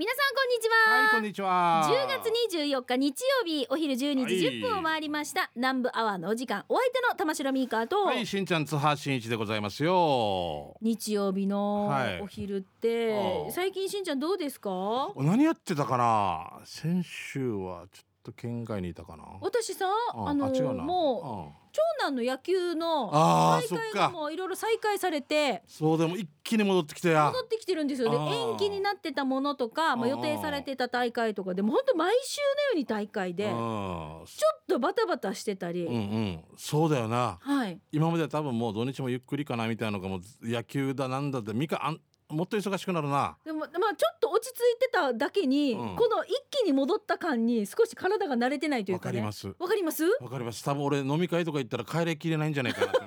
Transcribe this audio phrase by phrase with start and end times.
[0.00, 1.82] 皆さんこんにちは、はいこんにちは。
[1.84, 10.76] 10月24日日曜日お昼12時10分を回りました、南部アワーのお時間お相手の玉城ミーカーと、はいしんちゃん津波しんいちでございますよ。
[10.80, 12.20] 日曜日のはい。
[12.20, 13.50] お昼って、ああ。
[13.50, 14.70] 最近しんちゃんどうですか？
[15.16, 16.60] 何やってたかな？
[16.64, 19.24] 先週はちょっと県外にいたかな？
[19.40, 27.26] 私さああのもう長男の野球の大会がもういろいろ再開されてそうでも一気に戻ってきたや。
[27.26, 28.10] 戻ってきてるんですよ。
[28.10, 34.26] で延期になってたものとか、まあ、予定されてた大会とかでも本当毎週のように大会でちょうんっ
[34.68, 36.44] とバタバタしてたり、うんうん。
[36.56, 37.38] そうだよな。
[37.40, 37.78] はい。
[37.92, 43.36] 今までは多分もう土日もゆっくりかなみたいなのがもう野球だなんだってみかあんもっと忙しくなるな。
[43.44, 45.96] でもまあちょっと落ち着いてただけに、うん。
[45.96, 49.20] この一気に戻った感に少し体が慣れてないというかね。
[49.20, 49.48] わかります。
[49.58, 50.04] わかります？
[50.20, 50.62] わかります。
[50.64, 52.86] 多分俺飲み会とか行ったら帰れきれないんじゃないかな。
[52.86, 53.00] って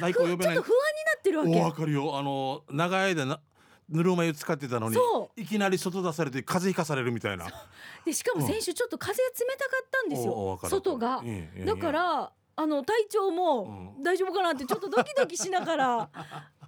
[0.00, 0.54] 代行呼べない。
[0.54, 2.18] ちょっと不安になってるわおわけかるよ。
[2.18, 3.40] あの長い間な
[3.88, 7.46] ぬるま湯使ってたのにそいきなり外出されて風邪ひかされるみたいな。
[8.04, 11.22] でしかも先週ちょっと風が冷たかったんですよおおわかる外が。
[11.64, 14.02] だからあの体調もうん。
[14.02, 16.10] 大丈夫かなってちょっとドキドキしながら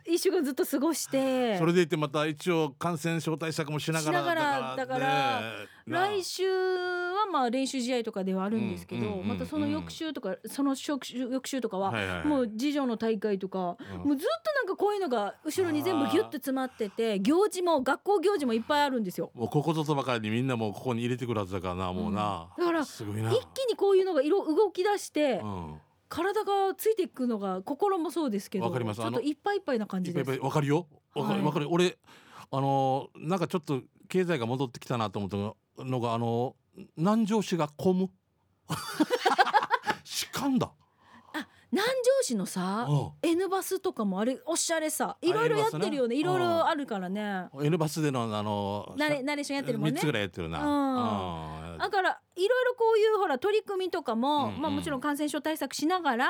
[0.06, 1.58] 一週間ずっと過ごして。
[1.58, 5.74] それでいてまた一応感染症対策もしながらだからね。
[5.86, 19.30] な来週はまあ練習試合とかではあるんですけど、うんうんうんうんまたその翌週とかその翌週翌週とかは、もう次女の大会とか、うんもうずっとなんかこういうのが後ろに全部ギュッと詰まってて行事も学校行事もいっぱいあるんですよ。
[19.34, 23.30] もうここぞとばかりにみんなもうここに入れてくるはずだからなもうな、だからすごいな。
[23.30, 25.75] 一気にこういうのが色動き出して、うん
[26.08, 29.00] 体がついていくのが心もそうですけどわかります。
[29.00, 30.30] ちょっといっぱいいっぱいな感じです。
[30.41, 30.86] わかるよ。
[31.14, 31.47] わかるはい。
[31.47, 31.66] わかる。
[31.70, 31.97] 俺
[32.50, 38.10] あのーなんかちょっと経済が戻ってきたなと思ったのがあのー南城市が混む。
[40.05, 40.72] しかんだ。
[41.75, 46.14] 南城市のさ、う N バスとかもあれおしゃれさいろいろやってるよね。
[46.14, 47.20] いろいろあるからね。
[47.22, 47.50] ん。
[47.62, 49.94] N バスでのあのーナレナレーションやってるもんね。
[49.94, 51.72] 三つぐらいやってるな、うん。
[51.72, 54.61] うんだからいろいろこういうほら取り組みとかも、うんうん。
[54.62, 56.28] まあ、もちろん感染症対策しながら、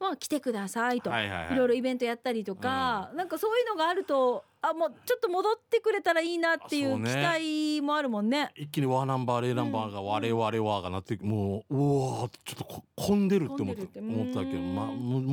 [0.00, 1.54] まあ、来てくださいと、はいはいはい。
[1.54, 7.10] いろいろイベントやったりとか、なんかそういうのがあるとあもうちょっと戻ってくれたらいいなっていそうね。
[7.10, 8.52] う期待もあるもんね。
[8.56, 14.86] 一気にワーナンバーレイナンバーが我々はがなってもううわーちょっとこ混んでるって思った思ったわけど、うんま、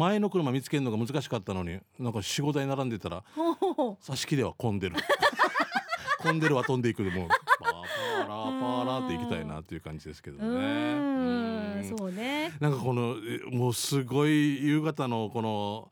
[0.08, 3.98] 前の車見つけるのが難しかったのになんか45台並んでたらほうほうほ。
[4.02, 4.96] 挿し木では混んでる。
[6.24, 7.30] 混んでるは飛んでいくでもう
[8.44, 11.94] パーラーって行きたいなっていう感じですけどね。
[11.98, 12.52] そうね。
[12.60, 15.92] なんかこのえもうすごい夕方のこの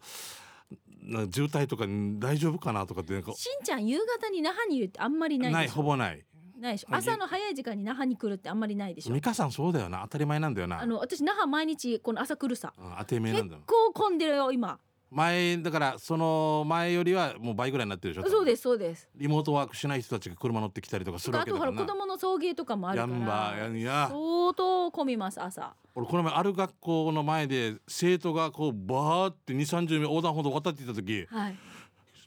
[1.03, 1.85] な渋滞とか
[2.19, 3.31] 大丈夫かなとかってなんか。
[3.33, 6.25] しんちゃん夕方に那覇にいるってあんまりないないほぼない。
[6.59, 6.87] ないでしょ。
[6.89, 9.13] まあ朝の早い時間に那覇に来るってあんまりないでしょ？
[9.13, 10.01] 美香さんそうだよな。
[10.03, 10.81] 当たり前なんだよな。
[10.81, 12.73] あの私那覇毎日この朝来るさ。
[12.77, 13.61] うん当てめえな結んだよ。
[13.65, 14.79] 構混んでるよ今
[15.09, 19.07] 前だからその前よりはもう倍ぐらいになってるでしょそうですそうです。
[19.15, 21.87] リモートワークしない人たちが車乗ってきたりとかするわあとほらけだから。
[21.87, 23.13] な子供の送迎とかもあるから。
[23.13, 24.07] やんばやんや。
[24.09, 25.73] 相当混みます朝。
[25.95, 31.55] 俺この前ある学校の前で生徒がこうバーって2 3 0名横断歩道渡っていた時はい。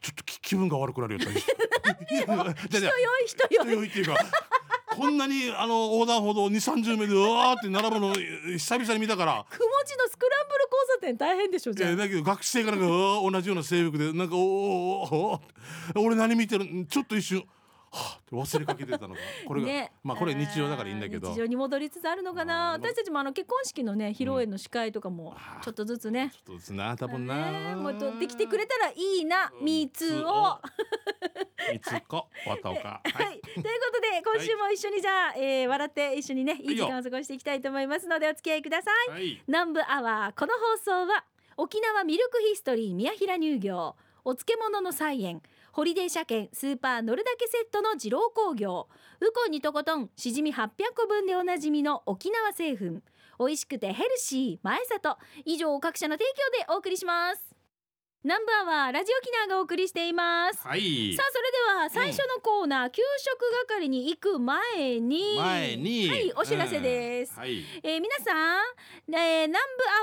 [0.00, 2.86] ちょっと気気分が悪くなるよじゃあじゃあ人酔
[3.20, 4.14] い人人酔い酔いっていうか
[4.96, 9.44] こんなにあの横断歩道2 3 0名でうわーって並ぶの久々に見たから。
[9.48, 15.40] くもじのスクランブル交差点大変でしょじゃあいやだけど学生から同じような制服でなんかおー
[15.96, 16.86] お俺何見てるん？
[16.86, 17.44] ちょっと一瞬は
[17.92, 19.20] あ忘れかけてたのが。
[19.46, 19.92] これが、ね。
[20.04, 21.30] まあこれ日常だからいいんだけど。
[21.30, 22.72] 日常に戻りつつあるのかな。
[22.72, 26.30] 私たちもあの結婚式のね披露宴の司会とかもちょっとずつね。
[26.32, 29.52] ちょっとですな多分な、ねもうとできてくれたらいいな。
[29.60, 30.60] 三つを。
[31.70, 39.10] 三つ子渡岡はい、ということで今週も一緒にじゃあ、えー笑って一緒にねいい時間を過ごしていきたいと思いますのでお付き合いください。
[39.10, 39.42] はい。
[39.47, 41.25] 南部アワーこの放送は
[41.56, 45.42] 沖縄ミルクヒストリー宮平乳業お漬物の菜園
[45.72, 48.88] ホリデー車検スーパー乗るだけセットの二郎工業
[49.20, 53.00] ウコンにとことんしじみ800個分でおなじみの沖縄製粉
[53.38, 55.19] 美味しくてヘルシー前里。
[55.44, 56.25] 以上各社の提
[56.58, 57.50] 供でお送りします
[58.22, 60.60] 南部アワーラジオキナーがお送りしています。
[60.69, 61.14] はい。
[61.16, 65.38] さあそれでは最初のコーナー、給食係に行く前に。
[65.38, 66.06] 前に。
[66.11, 67.64] はいお知らせです、うんはい。
[67.82, 68.61] えー皆さん、
[69.08, 69.52] えー南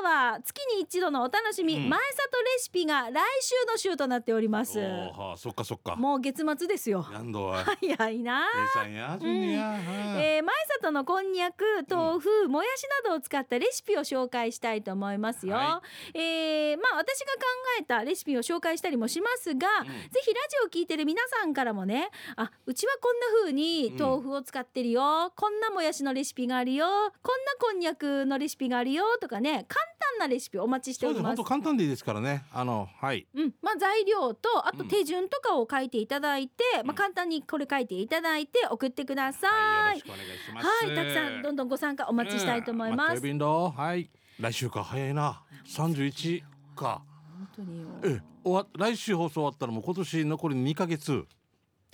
[0.01, 1.89] 部アワー月に一度のお楽しみ、うん。
[1.89, 4.79] 前里レシピが来週の週となっております。
[4.79, 5.95] はあそっかそっか。
[5.95, 7.05] もう月末ですよ。
[7.13, 7.65] やんどは？
[7.65, 8.47] 早いな。
[8.73, 9.79] 計算や順にや、はい
[10.17, 15.83] えー前里のこんにゃく豆腐、もやしなどを使ったレシピを紹介したいと思いますよ、は
[16.15, 17.41] えーまあ私が考
[17.79, 19.85] えたレシピを紹介したりもしますが、うん。
[19.85, 26.85] ぜひラジオを聞いてる皆さんからもねあうちはこんな風に豆腐を使ってるよ、こんなもやしのレシピがあるよ
[27.21, 29.85] こんなこんにゃくのレシピがあるよとかね簡
[30.17, 31.23] なレシピお待ちしてそうです。
[31.23, 32.43] 本おります当簡単でいいですからね。
[32.51, 33.27] あのはい。
[33.33, 34.87] うん、まあ材料とあとうん。
[34.87, 39.51] 手順とかを書いていただいて、まあ簡単にこれ書いていただいて送ってください。
[39.51, 40.67] はいよろしくお願いします。
[40.67, 43.21] はい、たくさんどんどんご参加お待ちしたいと思います。
[43.21, 44.09] はい。
[44.39, 44.83] 来週か。
[44.83, 45.41] 早いな。
[45.65, 46.43] 三十一
[46.75, 47.01] か
[47.37, 47.87] 本当によ。
[48.03, 51.25] え終わ来週放送終わったらもう今年残り2か月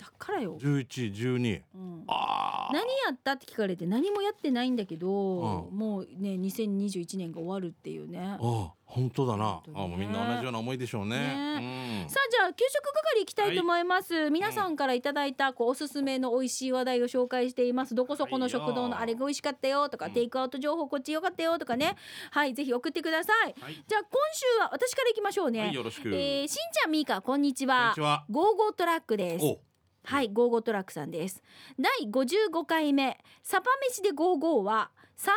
[0.04, 0.56] だからよ。
[0.60, 1.62] 十一十二。
[1.74, 2.04] うん。
[2.06, 5.78] ああ何やったって聞かれて何もやってないんだけど、うん。
[5.78, 8.20] もうね2021年が終わるっていうね。
[8.20, 9.62] ああ本当だな。
[9.66, 9.72] ね。
[9.74, 12.06] あもうみんな同じような思いでしょうね。
[12.08, 17.94] さあじゃあ給食係行きたいと思います、皆さんからいただいたこうおすすめの美味しい話題を紹介しています。
[17.94, 20.12] どこそこの食堂のあれが美味しかったよとか、うん。
[20.12, 21.96] テイクアウト情報こっち良かったよとかね。
[22.30, 23.54] はいぜひ送ってください。
[23.56, 23.74] うんはい。
[23.74, 26.08] じゃあ今週は私から行きましょうね、はいよろしく。
[26.08, 28.24] えーしんちゃんみーかこんにちこんはにちは。
[28.30, 29.44] ゴーゴートラックです。
[29.44, 29.58] お
[30.04, 31.42] はい、ゴーゴートラックさんです。
[31.80, 35.34] 第55回目、サパ飯でゴーゴーは、山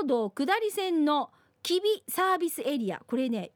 [0.00, 1.30] 陽道下り線の
[1.62, 3.02] 吉備サービスエリア。
[3.06, 3.52] これね、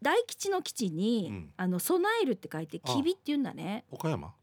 [0.00, 3.84] 大吉の吉に、うんあの備えるって書いて、あ吉備って言うんだね。
[3.90, 4.34] 岡山？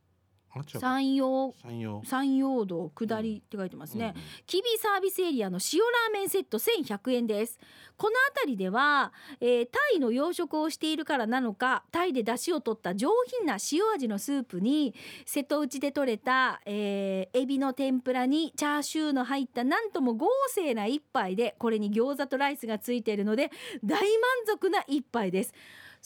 [0.64, 1.54] 山陽。
[1.62, 2.02] 山陽。
[2.06, 4.14] 山陽道下りって書いてますね。
[4.16, 7.60] うん吉備サービスエリアの塩ラーメンセット1100円です。
[7.98, 13.10] この辺りでは、えータイの養殖をしているからなのかタイで出汁を取った上
[13.40, 14.94] 品な塩味のスープに
[15.26, 23.52] 瀬戸内で採れた、えーエビの天ぷらにチャーシューの入ったなんとも豪勢な一杯でこれに餃子とライスがついているので
[23.84, 24.10] 大満
[24.48, 25.54] 足な一杯です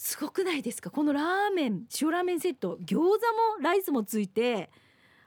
[0.02, 0.90] すごくないですか？
[0.90, 3.18] このラーメン塩ラーメンセット餃子も
[3.62, 4.70] ライスもついて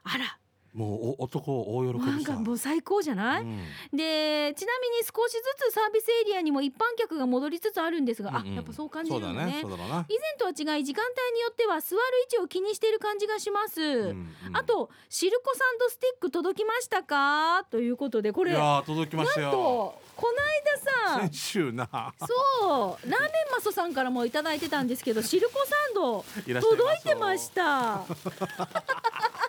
[0.03, 0.39] あら
[0.73, 2.11] もうお男大喜びさ。
[2.11, 3.57] なんかもう最高じゃない、うん。
[3.91, 5.39] でちなみに少しず
[5.69, 8.51] つサービスエリアにも一般客が戻りつつあるんですが、うんうん。
[8.53, 9.25] あやっぱそう感じるね。
[9.25, 9.73] だね以前
[10.37, 17.65] とは違い時間帯によっては座る位置を気にしている感じがします、うんうんあとシルコサンドスティック届きましたか？
[17.69, 19.95] ということでこれいやー届きましたよ。
[20.15, 20.33] この
[21.11, 21.87] 間さ先週な。
[22.19, 26.25] そうラーメンマソさんからもいただいてたんですけどシルコサンド
[26.61, 28.03] 届いてました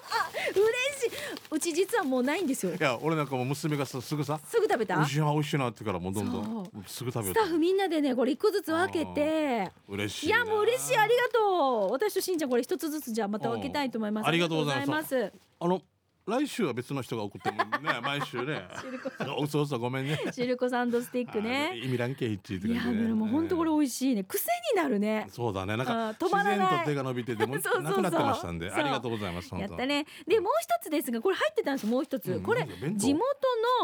[0.50, 0.60] 嬉
[1.00, 1.10] しい。
[1.50, 2.74] うち実はもうないんですよ。
[2.74, 4.96] いや俺なんかもう娘がさすぐさすぐ食べた？
[4.96, 9.70] 美味しいな美味しいなってからもうどんどんそすぐ食べようスタッフみんなでねこれ一個ずつ分けて。
[9.88, 10.96] 嬉しいいやもう嬉しい。
[10.96, 11.92] ありがとう。
[11.92, 14.26] 私としんちゃんこれ一つずつじゃあまた分けたいと思います。
[14.26, 15.32] ありがとうございます。
[15.60, 15.80] あの
[16.26, 17.68] 来週は別の人が送ってもね
[18.02, 18.66] 毎週ね。
[18.80, 20.18] シルコ嘘嘘ごめんね。
[20.32, 24.24] シルコサンドスティックあね意味ランケイッチっていや感じででも本当これ美味しいね。
[24.24, 25.26] 癖になるね。
[25.30, 25.76] そうだね。
[25.76, 26.58] なんか止まらない。
[26.58, 27.82] 自然と手が伸びてても そうそうそう。
[27.82, 28.70] なくなってましたんで。
[28.70, 28.78] そう。
[28.78, 30.06] ありがとうございますやったね。
[30.26, 32.66] でもう一つですがこれ入ってたんですもう一つ、うんこれ
[32.96, 33.24] 地元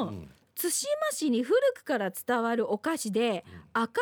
[0.01, 0.29] うのん。
[0.55, 3.83] 対馬市に古くから伝わるお菓子でうん。
[3.83, 4.01] 赤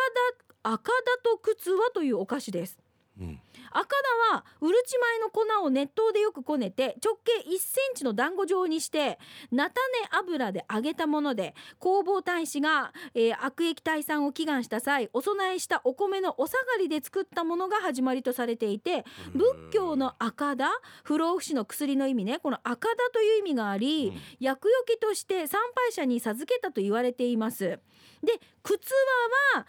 [0.63, 2.79] 田赤田と靴はというお菓子です。
[3.21, 3.87] うん赤
[4.31, 9.19] 田はうるち米の粉を熱湯でよくこねて直径1センチの団子状にして
[9.51, 20.69] 菜種油で揚げたもので弘法大師が、えー悪液退散を祈願した際お供えしたお米のお下がりで作ったものが始まりとされていて仏教の赤田
[21.05, 24.21] 不老不死の薬の意味ねこの赤田という意味があり、うん。
[24.41, 27.79] 厄除けとして参拝者に授けたと言われています
[28.23, 28.33] で
[28.63, 28.93] 靴
[29.55, 29.67] 輪は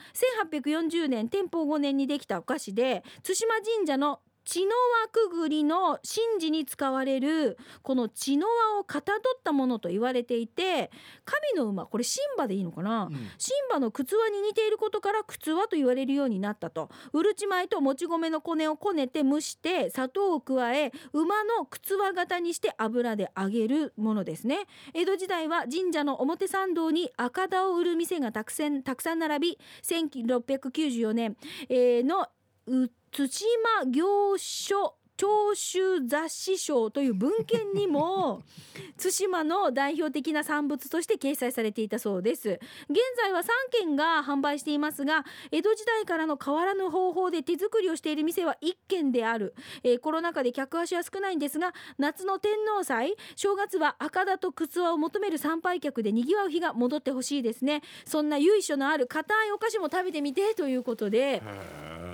[0.51, 4.19] 1840年天保5年にできたお菓子で対馬神社の
[4.50, 10.90] 血の輪くぐりの神事に使われるこの血の輪をかたどったものと言われていて
[11.24, 13.13] 神の馬これ神馬でいいのかな、うん。
[13.13, 13.28] 神
[13.69, 16.90] 馬の靴輪に似ていることから靴輪と言われるようになったと。
[17.13, 24.66] うるち米ともち米の米をこねて蒸して砂糖を加え馬の靴輪型にして油で揚げるものですね。
[24.96, 31.38] 江戸時代は神社の表参道に赤田を売る店がたくさんたくさん並び1694年、
[31.70, 32.27] えーの
[32.70, 38.42] う土馬行書長州雑誌賞という文献にも
[38.98, 42.58] 対馬の代表的な産物として掲載されていたそうです。
[42.90, 57.82] 現在は3軒が販売していますが江戸時代からの変わらぬ方法で手作りをしている店は1軒である、えーコロナ禍で客足は少ないんですが夏の天皇祭正月は赤田と靴輪を求める参拝客で賑わう日が戻ってほしいですね。
[58.06, 61.42] そんな由緒のある硬いお菓子も食べてみてということで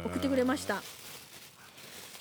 [0.06, 0.82] 送ってくれました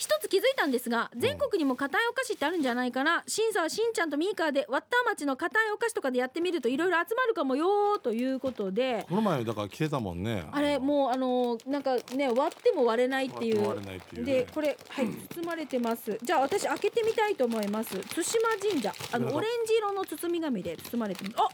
[0.04, 3.24] 一つ気づいたんですが全国にも硬いお菓子ってあるんじゃないかな。
[3.26, 9.06] 審査はしんちゃんとミーカーでワッター町の硬いお菓子とかでやってみるといろいろ集まるかもよということで。
[9.08, 10.46] この前だから来てたもんね。
[10.52, 13.66] あれもうあのなんかね割っても割れないっていう。
[13.66, 14.32] 割れないっていうね。
[14.32, 16.18] でこれはい包まれてます。
[16.22, 17.98] じゃあ私開けてみたいと思います。
[17.98, 18.92] 対馬神社。
[19.10, 21.48] あのオレンジ色の包み紙で包まれてあ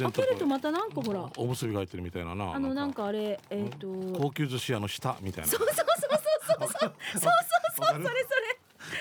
[0.00, 1.30] 開けるとまたなんかほら。
[1.36, 2.52] おむすびが入ってるみたいなな。
[2.52, 3.06] あのなんか。
[3.06, 3.86] あれえっ、と。
[4.18, 5.50] 高級寿司屋の下みたいな。
[5.50, 7.30] そうそうそうそうそうそうそう
[7.76, 8.16] そうそれそれ。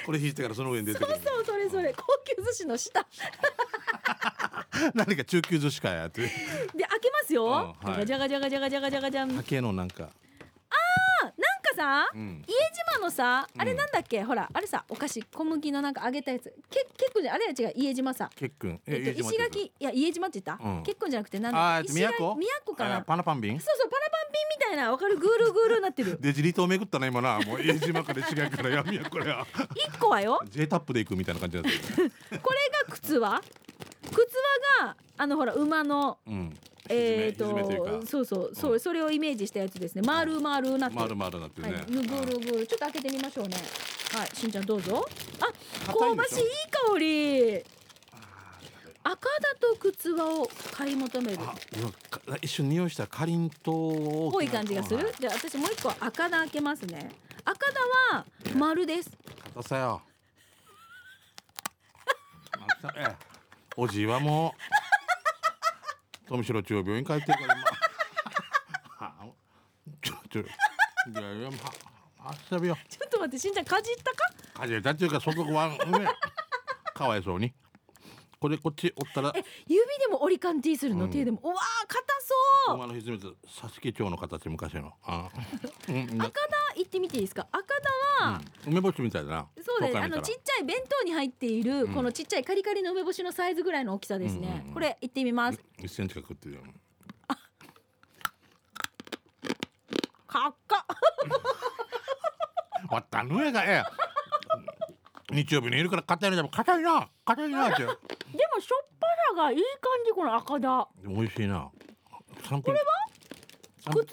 [0.05, 1.11] これ引いてからその上に出てくる。
[1.15, 1.93] そうそうそれそれ。
[1.93, 3.05] 高級寿司の下。
[4.93, 6.21] 何か中級寿司かやって。
[6.21, 8.05] で開けけますよ、うんはい。
[8.05, 10.03] じゃがじゃがじゃがじゃがじゃがじゃがじゃん竹のなんか。
[10.03, 10.15] なんか
[11.75, 12.43] さうん。
[12.47, 12.53] 家
[12.95, 16.53] 島のさあれうんなんだっけ、ほらあれさお菓子小麦のなんか揚げたやつ。
[16.69, 18.29] け結構じゃあれは違う家島さ。
[18.35, 20.83] 結君えっと、石垣いや家島って言った、うん。
[20.83, 22.97] 結構じゃなくてなんだ石垣都宮古かな？
[22.97, 25.17] あパナパンビンそうそうパラパンピンみたいなわかる？
[25.17, 26.17] ぐるぐるなってる。
[26.19, 27.39] デジリ島巡ったな今な。
[27.39, 30.41] もう家島から石垣から闇やこれや一個はよ。
[30.49, 32.11] J タップで行くみたいな感じなんですよね。
[32.41, 33.41] これが靴輪
[34.11, 34.17] 靴
[34.81, 36.57] 輪があのほら馬のうん
[36.91, 40.01] えっ、とそうそうそう、それをイメージしたやつですね。
[40.05, 41.15] 丸々なってる。
[41.15, 43.55] 丸々なってるね、はい、ぐるぐるちょっと開けてみましょうね。
[44.13, 44.35] はい。
[44.35, 45.05] しんちゃんどうぞ。
[45.39, 46.45] あ香ばしいいい
[46.93, 47.63] 香り
[49.03, 51.39] 赤だと靴輪を買い求める。
[52.41, 55.05] 一瞬匂いしたらかりんとうっぽい感じがする？
[55.05, 55.13] はい。
[55.19, 57.11] じゃあ私もう一個赤だ開けますね。
[57.43, 57.79] 赤だ
[58.17, 59.09] は丸です。
[59.55, 60.01] 硬さよ。
[63.77, 64.53] おじいはも。
[64.57, 64.80] う
[66.31, 67.63] 富城中央病院帰ってるから今。
[69.05, 69.13] は
[70.01, 70.45] ちょちょい
[71.13, 71.53] やいやは
[72.19, 72.59] あちょっ
[73.09, 74.11] と待ってしんちゃんかじった
[74.53, 74.61] か？
[74.61, 75.77] かじれたっていうか外はね。
[76.93, 77.51] かわいそうに。
[78.39, 79.33] これこっちおったら。
[79.35, 81.11] え指でも折り感 T するの、うん。
[81.11, 81.41] 手でも？
[81.43, 81.57] うわー
[81.87, 81.99] 硬
[82.65, 82.75] そう。
[82.75, 84.93] 馬のひずめと佐々木町の形昔の。
[85.03, 85.27] あ
[85.89, 86.21] うん。
[86.21, 86.31] 赤だ
[86.83, 87.47] 行ってみていいですか？
[87.51, 87.61] 赤
[88.19, 88.73] だは、うん。
[88.73, 89.47] 梅干しみたいだな。
[89.63, 89.97] そうです。
[89.97, 91.93] あのちっちゃい弁当に入っている、ん。
[91.93, 95.59] このちっちゃいカリカリの梅干しのサイズぐらいの大きさですね、これ行ってみます。
[95.79, 96.61] 一センチか食ってるよ。
[100.27, 100.85] かっか
[102.89, 103.83] わったぬえがえ
[105.31, 105.35] え。
[105.35, 107.09] 日曜日にいるから硬いのでも硬いな。
[107.25, 107.83] 硬いなって。
[107.83, 109.63] でもしょっぱさがいい感
[110.05, 111.69] じこの赤だ美味しいな。
[112.49, 112.85] これは？
[113.83, 114.03] 靴輪は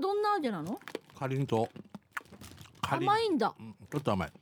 [0.00, 0.80] どんな味なの？
[1.18, 1.78] かりんとう
[2.90, 3.54] 甘いんだ。
[3.58, 4.32] うんちょっと甘い。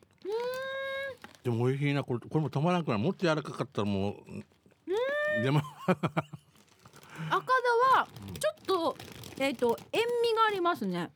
[1.43, 2.03] でも美味しいな。
[2.03, 5.61] これこれも止まらんくないもっと柔らかかったらもうでも。
[5.87, 8.09] 赤だは
[8.41, 8.97] ちょっと
[9.39, 11.11] えっ、と塩味がありますね。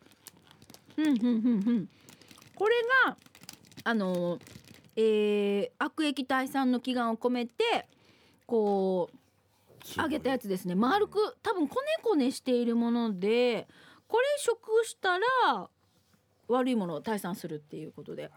[0.97, 1.89] うんうんうんうん。
[2.55, 2.75] これ
[3.07, 3.17] が
[3.85, 4.39] あの
[4.97, 7.89] えー、悪液体酸の祈願を込めて
[8.47, 9.19] こう
[10.01, 10.75] 揚げたやつですね。
[10.75, 13.69] 丸く多分こねこねしているもので
[14.09, 15.71] これ食したら
[16.49, 18.31] 悪いものを退散するっていうことで。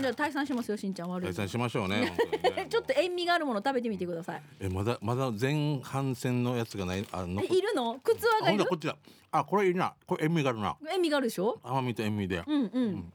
[0.00, 1.34] じゃあ退散しますよしんちゃん悪いもの。
[1.34, 2.66] 解散しましょうねね。
[2.70, 4.42] ちょっと塩味があるもの食べてみてください。
[4.60, 7.98] えまだまだ前半戦のやつがないあのえいるの？
[8.04, 8.64] 靴輪あがいる？
[8.64, 8.96] ほんだこっちだ。
[9.32, 9.94] あこれいいな。
[10.06, 10.76] これ塩味があるな。
[10.92, 11.58] 塩味があるでしょ？
[11.62, 13.12] 甘みと塩味で、うんうん。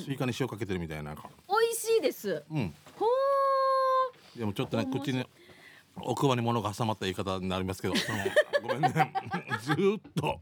[0.00, 1.14] スイカに塩かけてるみたいな。
[1.14, 1.20] 美
[1.70, 2.44] 味しいです。
[2.50, 2.74] うん。
[2.96, 3.06] ほ
[4.36, 5.26] でもちょっとね口に
[6.00, 7.94] 奥歯に物が挟まった言い方になりますけど
[8.62, 9.12] ごめんね。
[9.62, 10.22] ずーっと。
[10.22, 10.40] こ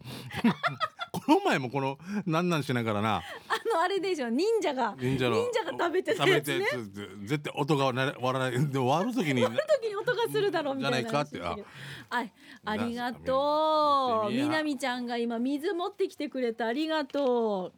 [1.28, 3.18] の前もこのなんなんしながらな。
[3.18, 4.28] ーあのあれでしょ。
[4.28, 4.94] 忍者が。
[4.98, 5.36] 忍者の。
[5.36, 9.42] 忍者が食べてた食べてやつねつ絶対音がな割らないで割る時に。
[9.42, 11.38] その時に音がするだろうみたいなじゃないかって。
[11.38, 11.66] 話してる
[12.10, 12.32] はい
[12.64, 14.30] ありがなとう。
[14.30, 17.72] 見てみやみなみちゃんが今水持ってきてくれたありがと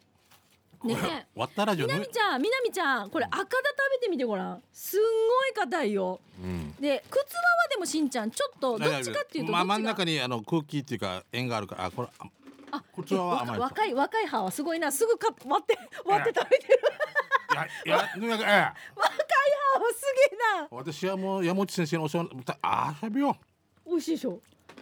[0.85, 0.87] う。
[0.87, 0.97] ね。
[0.97, 3.57] え割ったラジオねみなみちゃんみなみちゃんこれ赤だ食
[4.01, 4.63] べてみてごらん。
[4.73, 6.21] すんごい硬いよ。
[6.43, 6.75] うん。
[6.81, 12.09] で靴輪はでもしんちゃんちょっとどっちかっていうとまあ、どっちが真ん中にあの空気っていうか円があるからあこれ
[12.71, 14.93] ああ靴輪は甘い若い若い歯はすごいな。
[14.93, 16.79] すぐか割って割って食べてる。
[17.87, 18.47] いやいやとにかくええ。
[18.47, 18.71] 若い
[19.75, 20.69] 歯はすげえな。
[20.71, 22.31] 私はもう山内先生のお世話に
[22.63, 23.37] ああしゃべよ
[23.87, 24.41] 美味しいでしょ？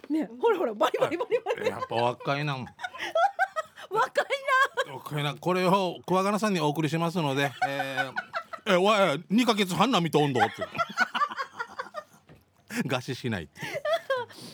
[0.09, 1.69] ねほらほらバリバリバリバリ。
[1.69, 2.55] やっぱ若いな。
[3.89, 4.25] 若い
[4.91, 5.35] 若いな。
[5.35, 10.51] これを桑原さんにお送りしますのでえー、えわえ二ヶ月半なみと温度って。
[12.87, 13.61] 餓死しないって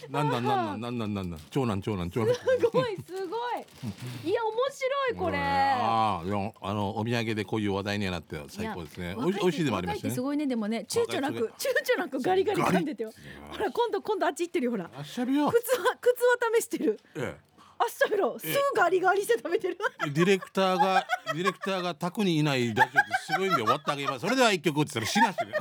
[0.09, 2.35] なんなんなんなんなんなんなん長男長男長男。
[2.35, 4.29] すごいすごい。
[4.29, 5.37] いや面白いこれ。
[5.37, 9.15] ああ、あのお土産でこういう話題にはなって最高ですね。
[9.17, 13.11] おい美味しいでもありましたすごいねでもね、躊躇なく躊躇なくガリガリ噛んでてよ。
[13.51, 14.89] ほら今度今度あっち行ってるよほら。
[14.95, 16.99] あっしゃるよ靴は靴は試してる。
[17.15, 17.53] ええ。
[17.83, 19.77] あっしゃるろすぐガリガリして食べてる
[20.13, 25.53] ディレクターがディレクターが宅にいないだけオっすごいんで終わってあげますそれでは一曲っつったら死なしる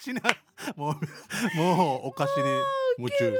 [0.00, 0.20] 死な
[0.76, 2.44] もうもうお菓子に
[2.98, 3.34] 夢中。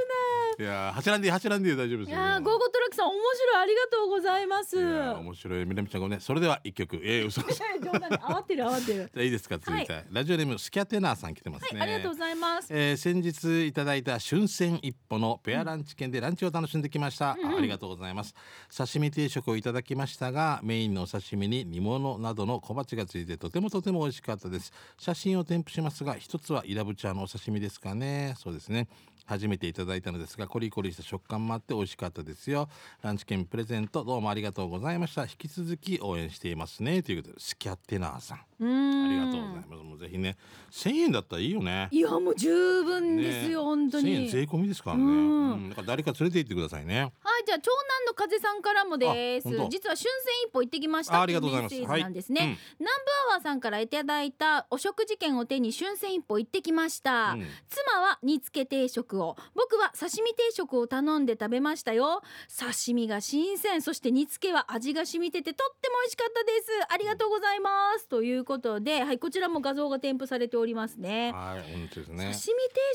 [0.57, 2.17] いやー走らんでいい走らんでいい大丈夫ですよ。
[2.17, 4.77] いやーゴーゴートラックさん面白いありがとうございます。
[4.77, 5.65] 面白い。
[5.65, 6.23] みなみちゃんごめんね。
[6.23, 6.95] それでは一曲。
[7.03, 7.41] えー、嘘。
[7.41, 9.11] です冗談で慌てる慌てる。
[9.13, 12.67] じゃあいいですか続いて、ラジオネームスキャテナーさん来てますね、ありがとうございます。
[12.69, 18.33] えー先日いただいた春戦一歩のペアランチ券でランチを楽しんできました、あありがとうございます。
[18.75, 24.71] 刺身定食をいただきましたがメインのお刺身に煮物などの小鉢がついてとてもとても美味しかったです。
[24.97, 28.35] 写真を添付しますが一つはイラブチャーのお刺身ですかね。
[28.37, 28.87] そうですね
[29.25, 32.69] 初めていただいたのですがコリコリした食感もあって美味しかったですよ。
[33.01, 35.23] ランチ券プレゼントどうもありがとうございました。
[35.23, 37.03] 引き続き応援していますね。
[37.03, 38.39] ということでスキャッテナーさん。
[38.61, 39.83] ありがとうございます。
[39.83, 40.37] もうぜひね
[40.71, 41.87] 1000円だったらいいよね。
[41.91, 45.67] いやもう十分ですよ、本当1000に円税込みですからね、ううん。
[45.67, 47.01] ん、だから誰か連れて行ってくださいね。
[47.01, 49.47] はい、じゃあ長男の風さんからもです。
[49.47, 50.05] 実は春戦
[50.47, 51.19] 一歩行ってきました。
[51.19, 51.81] あありがとうございます。
[51.81, 52.95] なんですね、はい南
[53.29, 57.47] 部アワーさんからいただいたお食事券を手に春戦一歩行ってきました、うん。
[57.69, 62.21] 妻は煮付け定食を僕は刺身定食を頼んで食べましたよ。
[62.57, 63.81] 刺身が新鮮。
[63.81, 66.93] そして煮付けは味が染みててとっても美味しかったです。
[66.93, 68.07] ありがとうございます。
[68.07, 71.31] ということではいこちらも画像が添付されておりますね。
[71.33, 72.17] はい本当ですね。
[72.17, 72.33] 刺身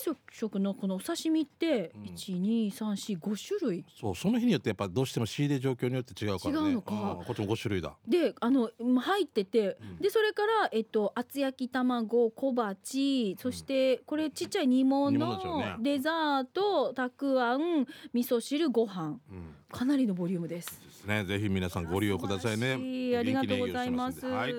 [0.09, 2.07] 定食のこのお刺身ってうん。
[2.07, 3.85] 一二三四五種類？
[4.01, 6.69] そうその日によってやっぱどうしても仕入れ状況によって違うからね。
[6.69, 6.95] 違うのか。
[6.95, 7.95] んこっちも5種類だ。
[8.09, 9.97] であのうん入ってて、うん。
[9.99, 15.11] でそれからえっと厚焼き卵小鉢そしてこれちっちゃい煮物
[15.59, 15.77] ね。
[15.81, 19.19] デザートたくあん味噌汁ご飯。
[19.31, 19.55] うん。
[19.71, 20.81] かなりのボリュームです。
[20.85, 21.25] ですね。
[21.25, 22.73] ぜひ皆さんご利用くださいね。
[23.17, 24.27] ありがとうございます。
[24.27, 24.55] はい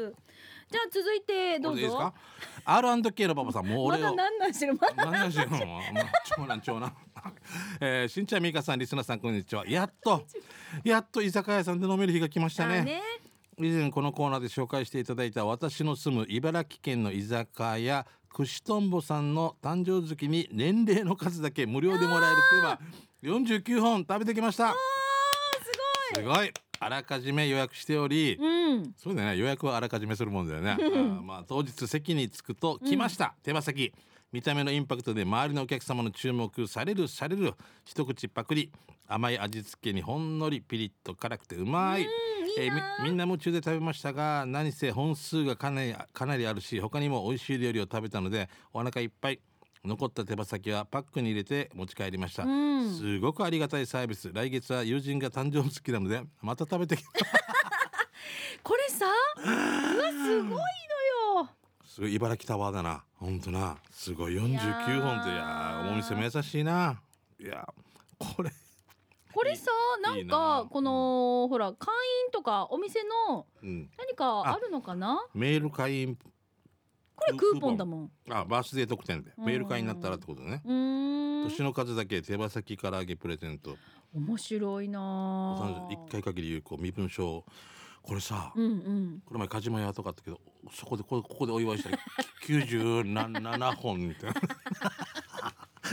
[0.72, 1.78] じゃあ続いてどうぞ。
[1.78, 2.14] いいですか
[2.64, 5.82] ？R&K のパパさんもうま俺をだ何なんしてるまだ何なんしてんのもう
[6.38, 6.96] 長男長男。
[7.82, 9.68] えー、しんちゃんみかさんリスナーさんこんにちは。
[9.68, 10.26] やっと
[10.86, 12.80] やっと居酒屋さんで飲める日が来ましたね。
[12.80, 13.02] あね。
[13.58, 22.80] 以前このコーナーで紹介していただいた私の住む茨城県の居酒屋串とんぼさんの誕生月に年齢の数だけ無料でもらえるといえば
[23.40, 24.74] 49本食べてきました
[26.16, 26.52] すすごい。
[26.80, 28.36] あらかじめ予約しており。
[28.36, 28.94] うん。
[28.98, 29.38] そうだよね。
[29.38, 30.72] 予約はあらかじめするもんだよね。
[30.72, 33.94] あーまあ当日席に着くと来ました、手羽先。
[34.32, 37.54] 見た目のインパクトで周りのお客様の注目されるされる
[37.86, 38.72] 一口パクリ。
[39.08, 42.10] 甘い味付けにほんのりピリッと辛くてうまい、うん
[42.58, 49.40] えーなみみんな夢中で食べましたが何せ本数がかなりかなりあるし他にも美味しい料理を食べたのでお腹いっぱい
[49.84, 52.96] 残った手羽先はパックに入れて持ち帰りました、うん。
[52.96, 54.32] すごくありがたいサービス。
[54.32, 57.04] 来月は友人が誕生月なのでまた食べてき
[58.64, 59.08] これさ、
[59.38, 60.56] うわすごいの
[61.42, 61.50] よ。
[61.84, 63.04] すごい茨城タワーだな。
[63.16, 63.78] ほんとな。
[63.90, 65.30] すごい49いやー本って。
[65.32, 65.92] いやー。
[65.94, 67.02] お店も優しいな。
[67.40, 67.68] いや
[68.20, 68.52] これ。
[69.34, 69.72] これさ
[70.04, 70.14] な。
[70.14, 71.88] んなかこのほら会
[72.26, 73.90] 員とかお店のうん。
[73.98, 75.26] 何かあるのかな？
[75.34, 76.20] メール会員
[77.22, 77.78] これクーポン。
[77.78, 78.12] だもん。
[78.30, 79.32] あバースデー特典で。
[79.38, 79.46] うん。
[79.46, 80.62] メール会員になったらってことね。
[80.66, 83.78] 年の数だけ手羽先唐揚げプレゼント。
[84.14, 86.78] 面白いなあ一回限り有効。
[86.78, 87.46] 身分証。
[88.04, 89.22] これさ、うんうん。
[89.26, 90.40] この前梶間屋とかあったけど
[90.74, 92.00] そこでこここでお祝いしたら
[92.48, 94.32] 97本みたい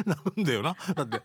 [0.06, 0.74] ななるんだよな。
[0.94, 1.20] だって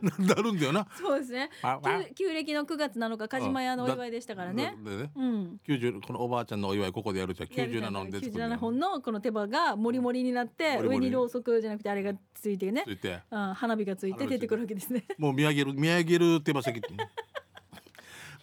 [0.18, 0.86] なるんだよな。
[0.98, 1.50] そうですね。
[1.62, 4.76] ああ旧旧暦の9月7日梶間屋のお祝いでしたからね。
[4.84, 5.10] でね。
[5.14, 5.60] うん。
[5.66, 7.48] 90このおばあちゃんのお祝いここでやるじゃん。
[7.48, 12.84] 97本出てくる97本のこの手羽がもりもりになって上にろうそくじゃなくてあれがついてね。
[12.86, 13.20] ついて。
[13.30, 13.54] うん。
[13.54, 15.04] 花火がついて出てくるわけですね。
[15.18, 16.80] もう見上げる見上げる手羽先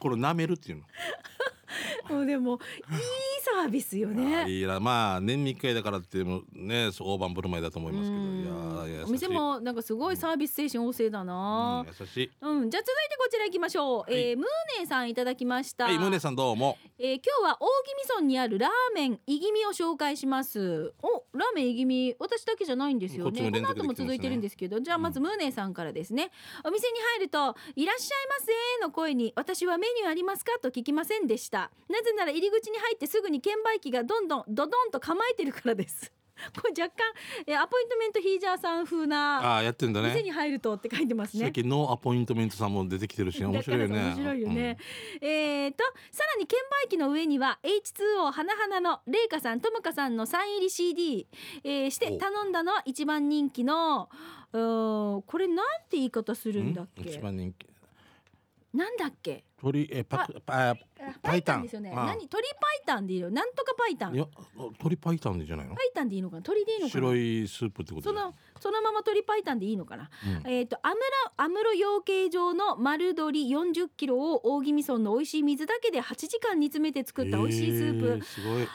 [0.02, 0.84] これ舐めるっていうの。
[2.10, 2.60] もうでもいい
[3.42, 14.12] サービスよねいいなまあ年に1回だからってもねそう大盤振る舞いだと思いますけどうんいやいお店もなんかすごいサービス精神旺盛だうな、ん優しいうん、じゃあ続いてこちら行きましょう。
[14.12, 15.86] はいえームーネーさんいただきました。
[15.86, 17.70] はいムネさんどうもえー今日は大宜
[18.04, 20.94] 味村にあるラーメンいぎみを紹介します。
[21.02, 23.52] お、ラーメンいぎみ、私だけじゃないんですよね。
[23.52, 26.32] この後も続いてるんですけど、じゃあまずムーネーさんからですね。
[26.64, 28.52] お店に入るといらっしゃいませ
[28.82, 30.52] の声に私はメニューありますか？
[30.62, 31.72] と聞きませんでした。
[31.90, 36.12] なぜなら入り口に入ってすぐに券売機がどんどんドドンと構えてるからです。
[36.60, 37.04] これ若干、
[37.46, 40.08] えーアポイントメントヒージャーさん風なああやってんだね。
[40.10, 41.44] 店に入るとって書いてますね。
[41.44, 41.54] 最。
[41.54, 44.00] 近ノーアポイントメントさんも出てきてるし面白いよね。
[44.00, 44.78] 面白いよね、
[45.22, 51.28] えーとさらに券売機の上には H2O 花々のレイカさんともかさんのサイン入り CD、
[51.64, 52.18] えーしてお。
[52.18, 54.10] 頼んだのは一番人気の
[54.52, 57.04] うーんこれなんて言い方すうんるんだっけ？
[57.08, 57.68] 一番人気
[58.74, 59.44] なんだっけ？
[59.60, 60.76] 鳥えパクパ
[61.22, 61.60] パイタン。
[61.60, 61.92] ンですよね。
[61.96, 62.06] ああ。
[62.08, 62.28] 何？
[62.30, 63.30] 鳥パイタンでいいよ。
[63.30, 64.16] なんとかパイタン。
[64.16, 64.26] いや
[64.82, 65.76] 鳥パイタンでじゃないの？
[65.76, 66.42] パイタンでいいのかな？
[66.42, 67.02] 鳥でいいのかな？
[67.08, 70.10] 白いスープってことそのそのまま鳥パイタンでいいのかな？
[70.46, 70.52] うん。
[70.52, 78.68] えー、とアムラアムロ養鶏場の丸鶏40キロを大宜味村の美味しい水だけで8時間煮詰めて作った美味しいスープ、えーすごい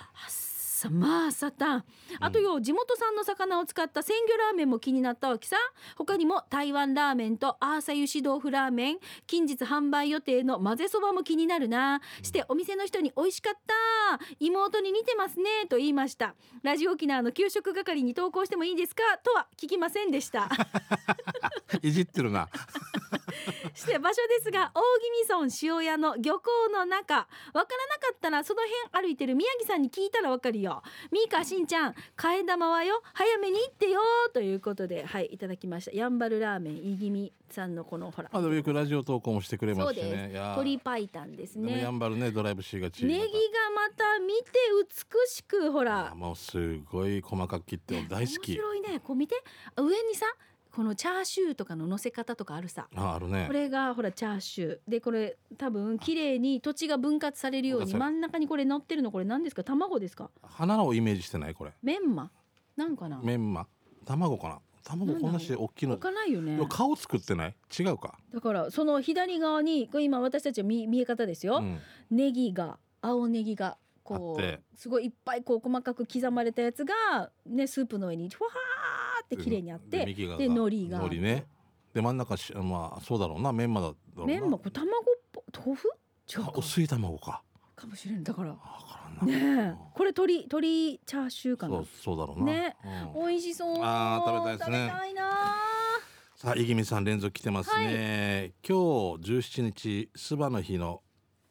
[0.76, 1.84] さまあさたん。
[2.20, 5.56] あとよ、地元産の魚を使った鮮魚ラーメンも気になったわけさ
[5.96, 8.98] 他にも台湾ラーメンとアーサ油脂豆腐ラーメン。
[9.26, 12.02] 近日販売予定の混ぜそばも気になるな。
[12.22, 13.74] してお店の人に美味しかった。
[14.38, 15.64] 妹に似てますね。
[15.70, 16.34] と言いました。
[16.62, 19.02] ラジオ沖縄の給食係に投稿してもいいですか？
[19.24, 20.50] とは聞きませんでした。
[21.80, 22.50] いじってるな。
[23.74, 27.14] して場所ですが大宜味村塩屋の漁港の中。
[27.14, 27.66] わからなか
[28.14, 28.60] ったらその
[28.92, 30.65] 辺歩いてる宮城さんに聞いたらわかるよ
[31.12, 34.00] ミーカしんちゃん替え玉はよ早めに行ってよ
[34.32, 35.92] ということではいいただきました。
[35.92, 38.28] やんばるラーメンいぎみさんのこのほら。
[38.32, 40.02] あでもよくラジオ投稿もしてくれましね。
[40.02, 40.32] です。
[40.32, 40.62] いやー。
[40.62, 43.26] 鶏白湯ですでもやねんばるねドライブしがちネギが
[43.74, 44.50] また見て
[44.82, 46.12] 美しくほら。
[46.12, 49.00] あもうすごい細かく切って大好面き白いね。
[49.00, 49.36] こう見て。
[49.76, 50.26] 上にさ
[50.76, 52.86] このチャーシューとかの乗せ方とかあるさ。
[52.94, 53.44] ああるね。
[53.46, 54.78] これがほらチャーシュー。
[54.86, 59.64] でこれ多分綺麗に土地が分割されるように真ん中にこれ乗ってるのこれ何ですか？
[59.64, 60.30] 卵ですか？
[60.42, 61.72] 花をイメージしてないこれ。
[61.82, 62.30] メンマ？
[62.76, 63.22] なんかな？
[63.24, 63.66] メンマ。
[64.04, 64.58] 卵かな？
[64.84, 65.94] 卵こんなして大きいの。
[65.94, 66.60] 置かないよね。
[66.68, 67.54] 顔作ってない？
[67.78, 71.78] 違うか、だからその左側にこれ今私たちは見見え方ですよ、うん、
[72.10, 78.52] ネギが青ネギがこうすごいいっぱいこう細かく刻まれたやつがねスープの上にふわー
[79.26, 81.08] って綺麗にあってで右側で海苔が。
[81.08, 81.46] ね。
[81.92, 83.52] で真ん中しまあそうだろうな。
[83.52, 84.26] メンマだろうな。
[84.26, 84.92] メンマこれ卵っ
[85.32, 85.88] ぽ豆腐？
[86.28, 87.42] 違う薄い卵か。
[87.74, 88.22] かもしれん。
[88.24, 88.50] だから。
[88.50, 89.74] わからねえ。
[89.94, 91.76] これ鶏鶏チャーシューかな。
[91.76, 92.76] そうそうだろうな、ね。
[93.14, 93.28] うん。
[93.28, 93.78] 美味しそう。
[93.82, 94.88] あー食べたいですね。
[94.88, 95.56] 食べたいな。
[96.36, 98.52] さあ、いぎみさん連続来てますね。
[98.66, 98.76] 今
[99.18, 101.02] 日17日、そばの日の。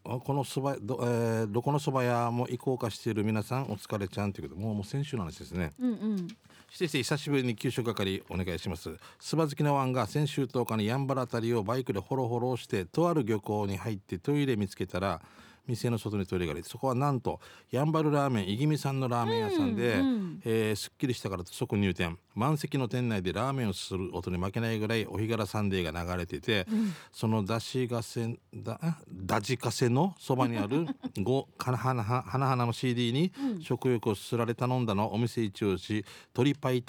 [0.07, 5.71] あこのそば、ど、えーどこのそば屋も行こうかしている皆さん、お疲れちゃんということで、もう、もう先週の話ですね。
[5.79, 6.27] うんうん
[6.75, 8.97] してして久しぶりに給食係お願いします。
[9.17, 15.21] そば好きのワンが先週10日にやんばるあたりをバイクでホロホロして、とある漁港に入ってトイレ見つけたら。
[15.67, 17.39] 店の外にトイレがありそこはなんと
[17.71, 20.41] やんばるラーメンいぎみさんのラーメン屋さんで、うんうん。
[20.45, 22.17] えーすっきりしたからと即入店。
[22.35, 26.67] 満席の店内でラーメンをする音に負けないぐらいお日柄サンデーが流れてて、
[27.11, 30.85] そのだしがせだあだじかせのそばにある
[31.23, 36.81] ごかはなは花々の CD に食欲をすられ頼んだのお店一押し鶏白湯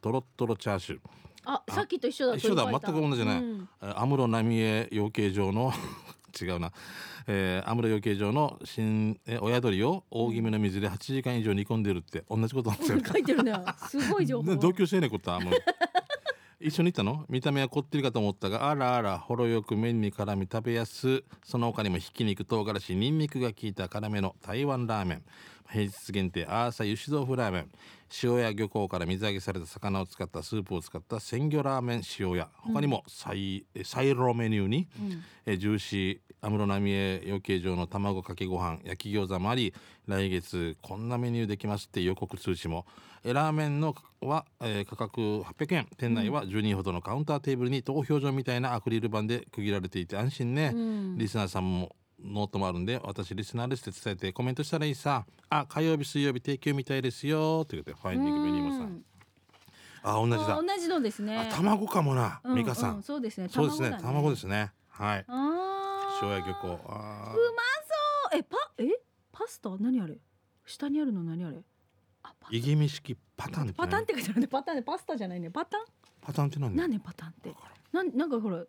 [0.00, 1.00] とろっとろチャーシュー。
[1.46, 3.68] あさっきと一緒だ一緒だ鳥全く同じじゃない、うん。
[3.82, 5.72] えー安室奈美恵養鶏場の
[6.40, 6.72] 違うな、
[7.26, 13.54] えー、安室養鶏場の新え親鳥を大気味の水で8時間以上煮込んでるって同じことなんですよ書いてるね。
[13.88, 14.50] すごい情報。
[14.50, 15.54] ね同居してんねこったもう
[16.60, 17.26] 一緒に行ったの？
[17.28, 21.22] 見た目はこってりかと思ったがあらあらほろよく麺に絡み食べやす。
[21.44, 25.22] その他にもひき肉唐辛子にんにくが効いた辛めの台湾ラーメン。
[25.70, 27.70] 平日限定アーサ油脂豆腐ラーメン
[28.22, 32.48] 塩屋漁港から水揚げされた魚を使ったスープを使った鮮魚ラーメン塩屋。
[32.58, 34.86] 他にもサイ,、えサイロメニューに、
[35.46, 39.72] えジューシー安室奈美恵養鶏場の卵かけご飯焼き餃子もあり
[40.06, 42.86] 来月こんなメニューできますって予告通知も。
[43.24, 51.18] えラーメンのは、えー価格800円店内は10人ほどのカウンターテーブルに投票所みたいなアクリル板で区切られていて安心ね、ん。
[51.18, 55.24] リスナーさんもノートもあるんで私リスナーですって伝えてコメントしたらいいさ。
[55.50, 57.64] あ火曜日水曜日定休みたいですよ。
[57.64, 58.84] ということでファインディングメニューもさ。
[58.84, 59.04] うん。
[60.02, 60.56] あ同じだ。
[60.56, 61.38] あ同じのですね。
[61.38, 63.48] あ卵かもな、う美香さん、うそうですね。
[63.48, 63.90] そうですね。
[63.90, 64.72] だ卵ですね。
[64.88, 65.24] はい。
[66.22, 66.80] 塩屋漁港。
[66.88, 67.62] あうま
[68.30, 68.38] そう。
[68.38, 68.84] えパえ？
[69.32, 69.70] パスタ？
[69.78, 70.18] 何あれ？
[70.66, 71.58] 下にあるの何あれ？
[72.22, 73.64] あパーいぎみ式パターン。
[73.64, 75.84] ってパターンって書いてあるねパターンねパスタじゃないねパターン
[76.20, 76.76] パターンって何？
[76.76, 77.54] 何ねパターンって
[77.92, 78.64] なんなんかほら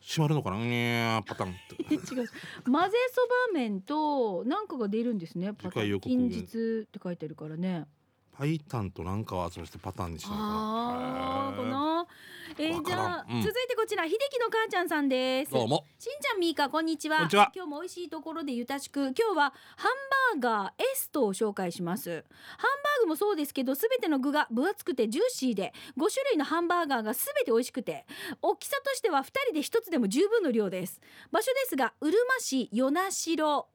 [0.00, 0.56] 閉まるのかな？
[0.56, 1.50] うーんパターン。
[1.52, 1.54] っ
[1.88, 2.00] て違う。
[2.00, 2.28] 混ぜ
[2.64, 6.00] そば麺となんかが出るんですねパターン。
[6.00, 6.42] 近日
[6.86, 7.86] って書いてあるからね。
[8.32, 10.48] パイタンとなんかを集めてパターンにしたのかな。
[10.50, 12.06] ああかな
[12.60, 13.40] えー、じゃあ、うん。
[13.40, 15.52] 続いてこちら秀樹の母ちゃんさんです。
[15.52, 15.84] どうも。
[15.96, 17.18] しんちゃんみーかこんにちは。
[17.18, 17.52] こんにちは。
[17.54, 19.88] 今日も美味しいところでゆたしく今日はハ
[20.34, 22.10] ンバーガーエストを紹介します。
[22.10, 28.04] ハンバーグもそうですけどすべての具が分厚くてジューシーで5種類のハンバーガーがすべて美味しくて
[28.42, 31.00] 大きさとしては2人で1つでも十分の量です。
[31.30, 33.68] 場所ですがうるま市与那城。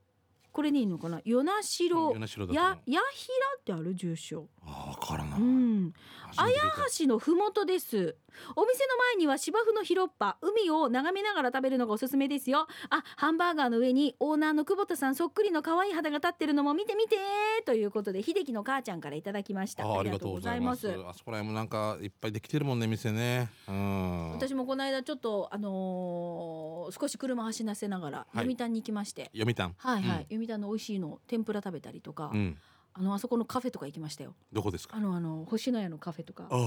[0.52, 1.20] これにいいのかな？
[1.26, 2.12] 与那城。
[2.12, 2.64] 与那城だと思う。
[2.64, 4.48] ややひらってある住所。
[4.68, 5.94] あ分からんな、うん
[6.36, 8.16] 初めて聞いた橋のふもとです。
[8.56, 12.68] お店の前には芝生の広っぱ海を眺めながら食べるのがおすすめですよ。
[12.90, 17.18] あハンバーガーの上にオーナーの久保田さんそっくりの可愛い肌が立ってるのも見て見て
[17.66, 19.86] ということで秀樹の母ちゃんからいただきました。
[19.86, 20.90] あありがとうございます。
[20.90, 23.50] あそこら辺もなんかいっぱいできてるもんね店ね。
[23.68, 24.32] うん。
[24.32, 28.38] 私もこの間ちょっとあのー少し車走らせながらい。
[28.38, 32.58] 読谷に行きまして、読みたんはいはい、読谷の美味しいの天ぷら食べたりとか、うん、うん、
[32.96, 34.36] あのあそこのカフェとか行きましたよ。
[34.52, 34.96] どこですか？
[34.98, 36.48] あのあの星のやのカフェとか。
[36.50, 36.58] ああ。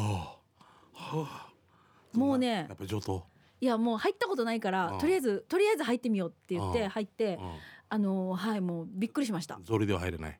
[0.93, 1.53] はあ。
[2.13, 2.67] もうね。
[2.69, 3.25] やっぱり上等？
[3.61, 7.39] いやもう入ったことないからうんとりあえずとりあえず入ってみようって言ってうん入ってう
[7.89, 7.99] あ。
[7.99, 9.57] のーはいもうびっくりしました。
[9.57, 10.39] ん草履では入れない？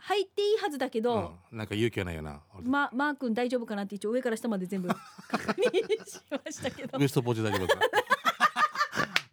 [0.00, 4.88] 入っていいはずだけど、うん、なんか勇気はないよな、まマー君大丈夫かなって一応上から下まで全部
[5.28, 5.70] 確認
[6.06, 6.96] しましたけど。
[7.00, 7.80] ウエストポーチ大丈夫か？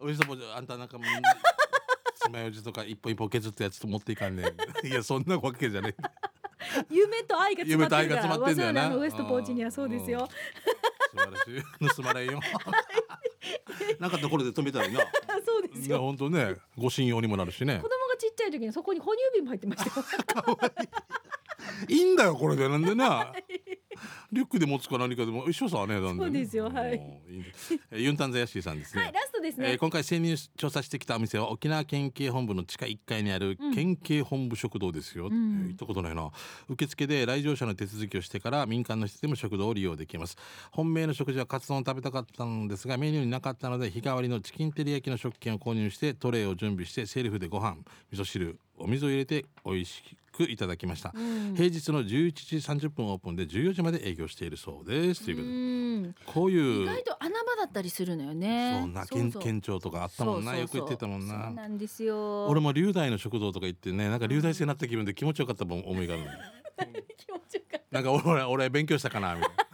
[0.00, 1.06] ウエストポーチあんたなんかもう
[2.26, 4.86] 爪楊枝とか一本一本削ったやつと持っていかんねん。
[4.86, 5.94] いやそんなわけじゃない。
[6.90, 8.80] 夢と愛が詰まってる夢と愛が詰まってんだよな。
[8.82, 10.28] わざわざウエストポーチにはそうですよ。
[11.10, 11.96] 素晴らしい。
[11.96, 12.40] 盗まれんよ。
[14.00, 15.00] なんかところで止めたらいいな。
[15.44, 17.76] そうですいやよ本当ねご信用にもなるしね。
[17.76, 19.90] 子供がちっちゃい時にそこに哺乳瓶も入ってました。
[20.50, 20.58] よ
[21.88, 22.04] いい。
[22.04, 22.68] んだよこれで。
[22.68, 23.32] なんでな
[24.36, 27.00] リュックで持つか何かでも一緒さねなんそうですよはい。
[27.92, 35.32] ユンタンザヤシーさんですね、はいラストですね、えー今回潜入調査してきたお店は沖縄県警本部の地下1階にある県警本部食堂ですよ、ん。
[35.32, 36.30] えー行ったことないな。
[36.68, 40.36] 受付で来場者の手続きをしてから民間の人でも食堂を利用できます。
[40.70, 47.76] 本命の食事はカツ丼を食べたかったんですがメニューになかったので日替わりのチキン照り焼きの食券を購入してトレイを準備してセルフでご飯
[48.12, 50.02] 味噌汁お水を入れて美味し
[50.36, 51.54] くいただきました、うん。
[51.54, 55.24] 平日の11時30分オープンで14時まで営業しているそうです。
[55.24, 55.54] ということで。
[55.54, 56.14] うん。
[56.26, 56.82] こういう。
[56.82, 58.78] 意外と穴場だったりするのよね。
[58.82, 59.32] そんなそうそう。
[59.32, 60.56] 県県庁とかあったもんな。
[60.56, 62.46] よく言ってたもんそうななんですよ。
[62.46, 66.14] 俺も龍大の食堂とか行ってねなんか龍大生になった気分で気持ちよかったもん思いが。
[66.14, 66.28] あるの
[67.16, 69.66] 気持ちよかっなんか俺俺勉強したかなみたいな。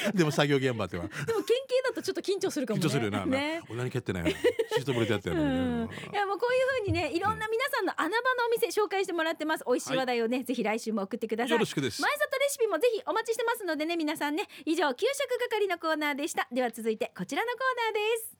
[0.14, 1.08] でも作業現場っては。
[1.08, 1.69] たでも県警だ
[2.00, 2.84] とちょっと緊張するかもね。
[2.84, 3.62] 緊張するよな、ね。
[3.68, 9.64] 俺何蹴ってないの シートブレードやってるいいやもうこういう風にねいろんな皆さんの穴場のお店紹介してもらってます。
[9.66, 11.50] 美味しい話題をね、ぜひ来週も送ってください。
[11.50, 12.02] なよろしくです。
[12.02, 14.48] 前里レシピもぜひお待ちしてますのでね皆さんね。
[14.64, 16.48] 以上給食係のコーナーでした。
[16.50, 18.39] では続いてこちらのコーナーです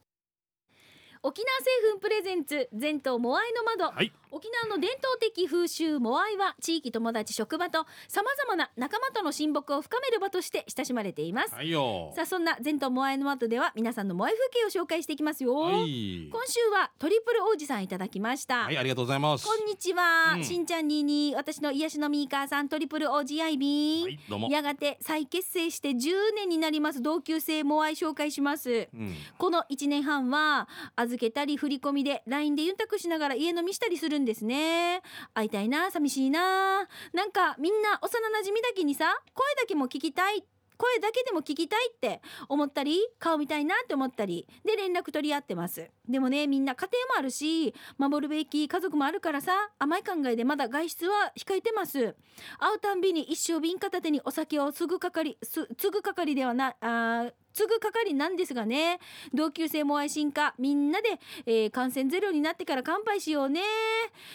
[1.23, 4.11] 沖縄製粉プレゼンツ全島モアイの窓、はい。
[4.31, 12.13] 沖縄の伝統的風習モアイは地域友達職場とさまざまな仲間との親睦を深める場として親しまれています、はいよ。
[12.15, 16.29] さあそんな全島モアイの窓では皆さんのモアイ風景を紹介していきますよ、はい。
[16.31, 19.45] 今週はトリプル王子さんいただきました、はいありがとうございます。
[19.45, 20.43] こんにちは、うん。
[20.43, 24.49] しんちゃんにーにー私の癒しのミーカーさんトリプル王子アイビー、はいどうも。
[24.49, 28.87] やがて再結成して10年になります同級生モアイ紹介します。
[28.93, 29.13] うん。
[29.37, 30.69] この1年半は
[31.11, 35.01] 預けたり振り込みで LINE でユンタクしながら家飲みしたりするんですね。
[35.33, 36.87] 会いたいな寂しいな。
[37.13, 40.45] なんかみんな幼馴染だけにさ声だけも聞きたい
[40.77, 45.91] 声だけでも聞きたいって思ったり顔見たいなって思ったりで連絡取り合ってます。
[46.09, 52.15] でもねみんな家庭もあるし守るべき家族もあるからさ甘い考えでまだ外出は控えてます。
[52.57, 58.99] 会うたんびに一生瓶片手にお酒を継ぐ係す継ぐ係ではなあ継ぐ係なんですがね。
[59.33, 60.53] 同級生も愛心か。
[60.57, 63.61] みんなで、えー感染ゼロになってから乾杯しようね。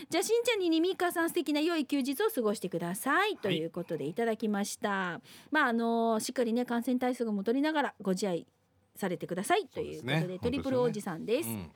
[0.09, 5.21] じゃあしんちゃんににみーかーさん素敵な良い休日を過ごしてください、ということでいただきました。
[5.51, 8.47] まああのーしっかりね感染対策も取りながらご自愛
[8.97, 9.67] されてください。
[9.67, 10.39] ということでね。
[10.39, 11.49] トリプル王子さんです。
[11.49, 11.71] うん。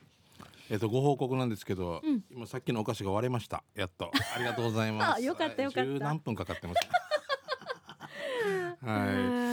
[0.71, 2.25] えっとご報告なんですけど、うん。
[2.31, 3.63] 今さっきのお菓子が割れました。
[3.75, 4.11] やっと。
[4.35, 5.19] ありがとうございます。
[5.19, 5.91] あよかったよかった。
[5.91, 7.11] 十何分かかってました
[8.83, 9.50] うはい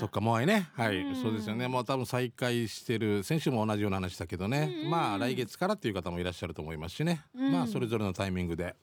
[0.00, 0.70] そっかもうね。
[0.74, 1.14] はい、うん。
[1.14, 1.68] そうですよね。
[1.68, 3.22] もう多分再開してる。
[3.22, 4.84] 先週も同じような話だけどね、うん。
[4.84, 7.52] うんまあ来月からっていう方もいらっしゃると思いますしね、うん。
[7.52, 8.74] まあそれぞれのタイミングで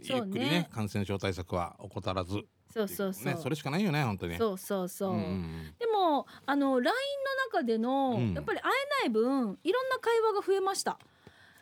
[0.00, 4.36] ゆっくりね感染症対策は怠らずそうそうそう、ねそれしかないよね本当に。
[4.36, 8.34] そうそうそう、んんでもあの LINE の中での、うん。
[8.34, 8.70] やっぱり会
[9.04, 10.98] えない分いろんな会話が増えました。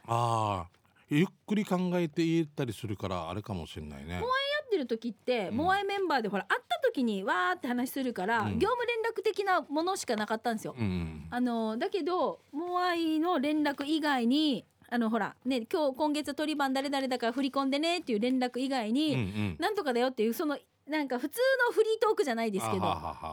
[0.08, 0.66] ああ。
[1.08, 4.14] ゆっくり考えて言ったりするからあれかもしれないね。
[4.14, 4.20] や
[4.66, 5.56] ってる時って、うん。
[5.56, 8.58] モアイメンバーでほら会った時にわーって話するから、うん。
[8.58, 10.74] 業務連絡的なものしかなかったんですよ。
[10.78, 11.26] うん。
[11.30, 19.56] あのだけどモアイの連絡以外にあのほらね今日今月取り番誰々だから振り込んでねっていう連絡以外に、うんうん。
[19.58, 22.84] なんとかだよっていうそのなんか普通のフリートークじゃないですけど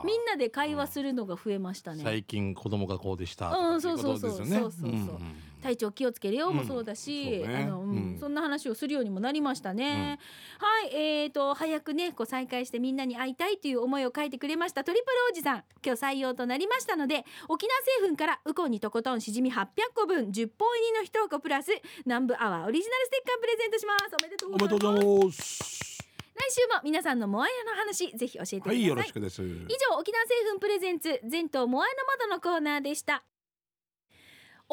[0.04, 2.04] みんなで会話するのが増えましたね。
[2.04, 4.36] 最近子供がこうでしたとうんかっていうことですよね。
[4.36, 4.89] そうそうそうそうそう。
[4.89, 6.58] んん体調気をつけるようん。
[6.58, 7.63] もそうだし、そうね。
[7.63, 7.89] あのうん。
[7.89, 8.17] うん。
[8.19, 10.19] そんな話をするようにもなりましたね。
[10.60, 15.63] はい、えーと早くねこう再会してみんなに会いたいという思いを書いてくれましたトリプルおじさん。
[15.84, 21.71] 今日採用となりましたので沖縄製粉からウコンにとことんしじみ800個分10本入りの1箱プラス
[22.06, 24.15] 南部アワーオリジナルステッカープレゼントします。
[24.19, 25.93] おめでとうございます。
[26.36, 29.41] 来週も皆さんのモアイアの話ぜひ教えてください、はいよろしくです。
[29.43, 33.23] 以上沖縄製粉プレゼンツ全島モアイの窓のコーナーでした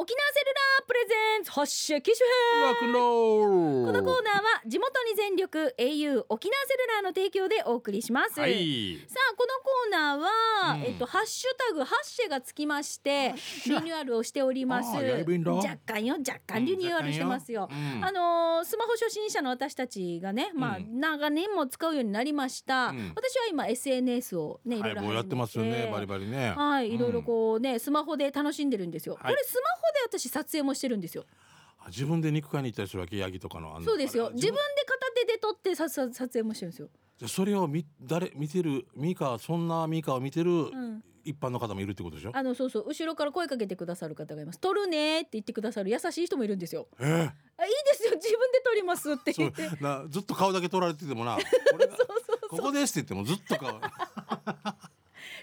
[0.01, 2.27] 沖縄セルラープレゼンツ発射機種
[2.65, 2.81] 編。
[2.81, 8.97] このコーナーは地元に全力 au 沖縄セルラーの提供でお送りします、はい。
[9.07, 10.83] さあこのコーナーは、うん。
[10.85, 13.35] えっとハッシュタグハッシェがつきまして
[13.67, 14.89] リニューアルをしております。
[14.89, 18.03] 若干よ若干リニューアルしてますよ、うん。
[18.03, 23.13] あのースマホ初心者の私たちがね、まあうん長年も使うようになりました、うん。
[23.15, 26.55] 私は今 SNS をねいろろはいやってますよねバリバリね。
[26.57, 29.35] はいいろいろうんこうねスマホで楽しんでるんですよ、はい。
[29.35, 31.25] これスマホで私撮影もしてるんですよ。
[31.79, 33.17] あ自分で肉買いに行ったりするわけ？
[33.17, 34.31] ヤギとかのそうですよ。
[34.35, 34.55] 自分？
[34.55, 42.85] で片手で撮ってささ撮影もしてるんですよ、じゃあそれを見誰見てるミカそんなミカを見てるうん、一般の方もいるってことでしょ、あのそうそう。
[42.89, 44.61] 後ろから声かけてくださる方がいます。
[44.61, 46.87] 撮るねって言ってくださる優しい人もいるんですよ。
[46.99, 47.05] え？
[47.05, 48.13] ーあいいですよ。
[48.15, 49.77] 自分で撮りますってそう言って。
[49.77, 51.37] そうなずっと顔だけ撮られててもな。
[51.73, 52.07] これがそう
[52.49, 53.81] ここですって言ってもずっと顔。
[53.81, 53.81] 撮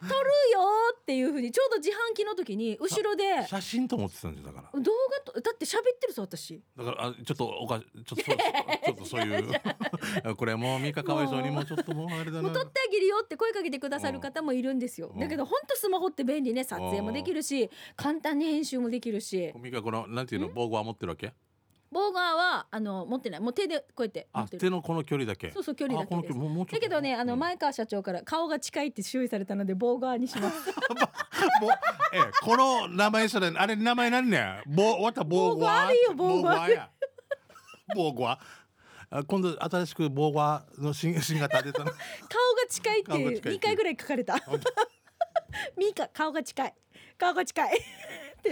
[0.01, 0.07] る
[0.53, 0.59] よ
[0.95, 4.81] っっていうふうにちょうど自販機の時に後ろで写真と思ってたんですよだから。
[4.81, 4.91] 動
[5.25, 9.47] 画とだって喋ってるぞ私だからあちょっとおかちょっとそうちょっとそういう。
[10.35, 15.11] これもうミカかわいそうにもうちょっともうあれだなもう撮ってあげるよって声かけてくださる方もいるんですよ。
[15.13, 15.19] うん。
[15.21, 16.65] だけど本当スマホって便利ね。
[16.65, 19.53] 撮影もできるし簡単に編集もできるし。
[19.55, 21.33] ミカこのなんていうの防具は持ってるわけ？
[21.91, 23.39] ボーガーはあの持ってない。
[23.39, 24.59] もう手でこうやって持あってる。
[24.59, 25.51] 手のこの距離だけ。
[25.51, 26.33] そうそう距離だけです。
[26.71, 27.39] だけどねあのうん。
[27.39, 30.69] 前川社長から顔が近いって注意されたのでボーガーにします。
[31.61, 31.71] もう
[32.13, 36.87] えこの名前それあれ名前何ねボわたボーゴワボーよボーゴワボー
[37.95, 38.39] ボーゴワ
[39.09, 41.97] あ今度新しくボーゴワの新 新型出たの顔が
[42.69, 44.35] 近いっていって2回ぐらい書かれた。
[45.77, 46.73] ミカ顔が近い。
[47.17, 47.79] 顔が近い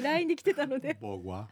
[0.02, 0.98] LINE で来てたので。
[1.00, 1.48] ボーゴワ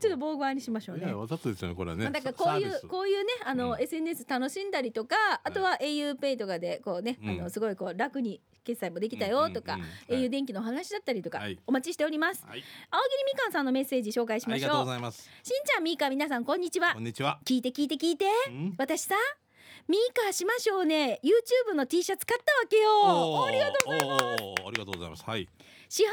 [0.00, 1.12] ちょっとボーガーにしましょうね。
[1.12, 2.04] わざとですよねこれはね。
[2.04, 3.82] まあ、だからこういうこういうねあの、うん。
[3.82, 7.40] SNS 楽しんだりとかあとは auPay とかでこうね、うん。
[7.40, 11.58] あのすごいこう楽に決済もできたよとか、うんうんうん au 電気の話だったりとか、はい。
[11.66, 12.44] お待ちしております。
[12.46, 12.62] はい。
[12.90, 15.30] 青桐みかんさんのメッセージ紹介しありがとうましょうございます。
[15.42, 16.94] しんちゃんみーか皆さんこんにちは。
[16.94, 17.38] こんにちは。
[17.44, 18.26] 聞いて聞いて聞いて。
[18.48, 18.74] うん。
[18.78, 19.14] 私さ
[19.88, 21.20] ミーカーしましょうね。
[21.22, 23.46] YouTube の T シャツ買ったわけよ。
[23.46, 24.24] ありがとうございます。
[24.24, 25.24] ありがとうございます。
[25.24, 25.48] はい
[25.88, 26.10] 支払い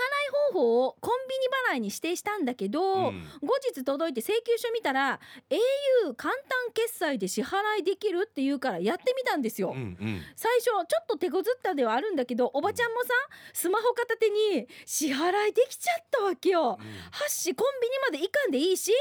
[0.54, 3.24] 方法をコンビニ払いに指定したんだけど、うん。
[3.42, 10.22] 後日届いて請求書見たら au 簡単決済で支払いできるっていうからやってみたんですよ、うんうん。
[10.36, 13.10] 最初ちょっと手こずったではあるんだけどおばちゃんもさ
[13.54, 16.62] スマホ片手に支払いできちゃったわけよ。
[16.62, 16.68] うん。
[16.68, 16.78] は
[17.28, 18.92] っしコンビニまで行かんでいいし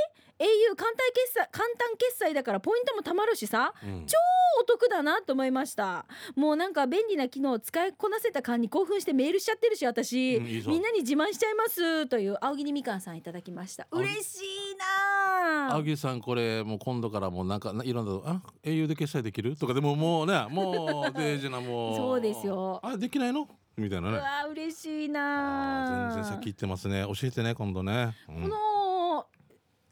[0.42, 4.06] au 簡単決済簡単決済だからポイントも貯まるしさうん。
[4.06, 4.16] 超
[4.60, 6.04] お得だなと思いました。
[6.36, 10.70] もうなんか便利な機能を使いこなせた感に興奮してメールしちゃってるし私、うんいいぞ。
[10.70, 12.06] みんなに自慢しちゃいます。
[12.06, 13.86] という青桐みかんさんいただきました。
[13.90, 14.36] 青嬉し
[14.72, 15.68] いな。
[15.70, 19.56] あ青木さんこれもう今度からもうなんかないろんなあ au で決済できる？
[19.56, 21.96] とかでも もうねもうデージなもう。
[21.96, 22.78] そうですよ。
[22.82, 23.48] あできないの？
[23.76, 24.18] みたいうなね。
[24.18, 27.04] わ嬉しいあな全然先行ってますね。
[27.06, 28.42] 教えてね今度ね、うん。
[28.42, 28.56] この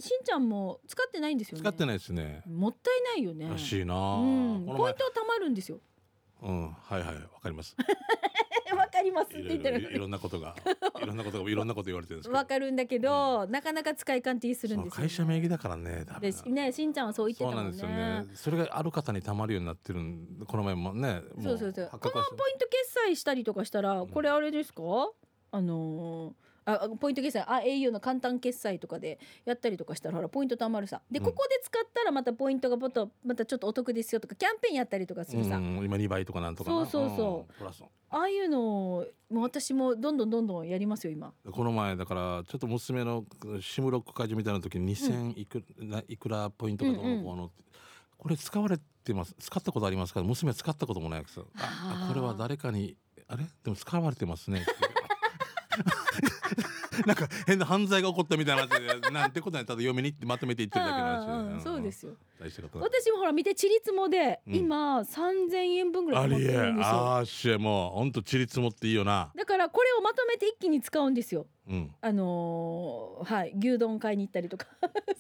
[0.01, 1.63] しんちゃんも使ってないんですよね。
[1.63, 2.43] 使ってないですね。
[2.47, 3.49] もったいないよね。
[3.49, 5.79] らしいな、うん、ポイントは貯まるんですよ。
[6.43, 6.71] うん。
[6.71, 7.15] はいはい。
[7.15, 7.77] わかります。
[8.77, 9.93] わかりますって言ってる。
[9.93, 10.55] いろんなことが。
[11.03, 12.39] いろんなことが いろんなこと言われてるんですけど。
[12.39, 16.73] わかるんだけど、なかなか使い勘ってするんですよ、ね、会社名義だからね多分でね。
[16.73, 17.77] しんちゃんはそう言ってたもんね。
[17.77, 18.59] そうなんですよね。
[18.59, 21.89] それがある方にたまるようになってるんこの前もねもそうそうそう。
[21.91, 24.83] このポイント決済したりとかしたらこれあれですか、
[25.51, 27.45] あのーあポイント決済。
[27.47, 31.03] あ au の簡単決済とかでやったりとかしたらほらポイント貯まるさ。
[31.11, 31.25] でうん。
[31.25, 36.87] ここで使ったらまたポイントがもっとまたちょっとお得ですよとかキャンペーンやったりとかするさ、うん、今2倍とかなんとかな。
[36.87, 37.53] そうそうそう。
[37.53, 37.83] んプラス。
[38.13, 41.33] ああいうのもう私もどんどんどんどんやりますよ今。
[41.51, 43.25] この前だからちょっと娘の
[43.61, 47.51] シムロック会場みたいな時に2000いく,、ないくらポイントがどうのこうの
[48.19, 49.35] これ使われてます。
[49.39, 50.23] 使ったことありますか？
[50.23, 52.97] 娘は使ったこともないですよあこれは誰かに
[53.29, 53.45] あれ？
[53.65, 54.61] でも使われてますね。
[54.61, 54.71] っ て
[57.07, 61.61] なんか変な犯罪が起こったみたいな話でなんてことないただ嫁にってまとめて言ってるだけの話で。
[61.65, 62.13] そうですよ。
[62.75, 64.55] 私もほら見てちりつもで、うん。
[64.55, 66.95] 今3000円分ぐらいありえるんですよ。
[66.95, 69.31] あーしもうほんとちりつもっていいよな。
[69.35, 71.47] だからこれをまとめて一気に使うんですよ。
[71.69, 74.67] うん、あのーはい牛丼買いに行ったりとか。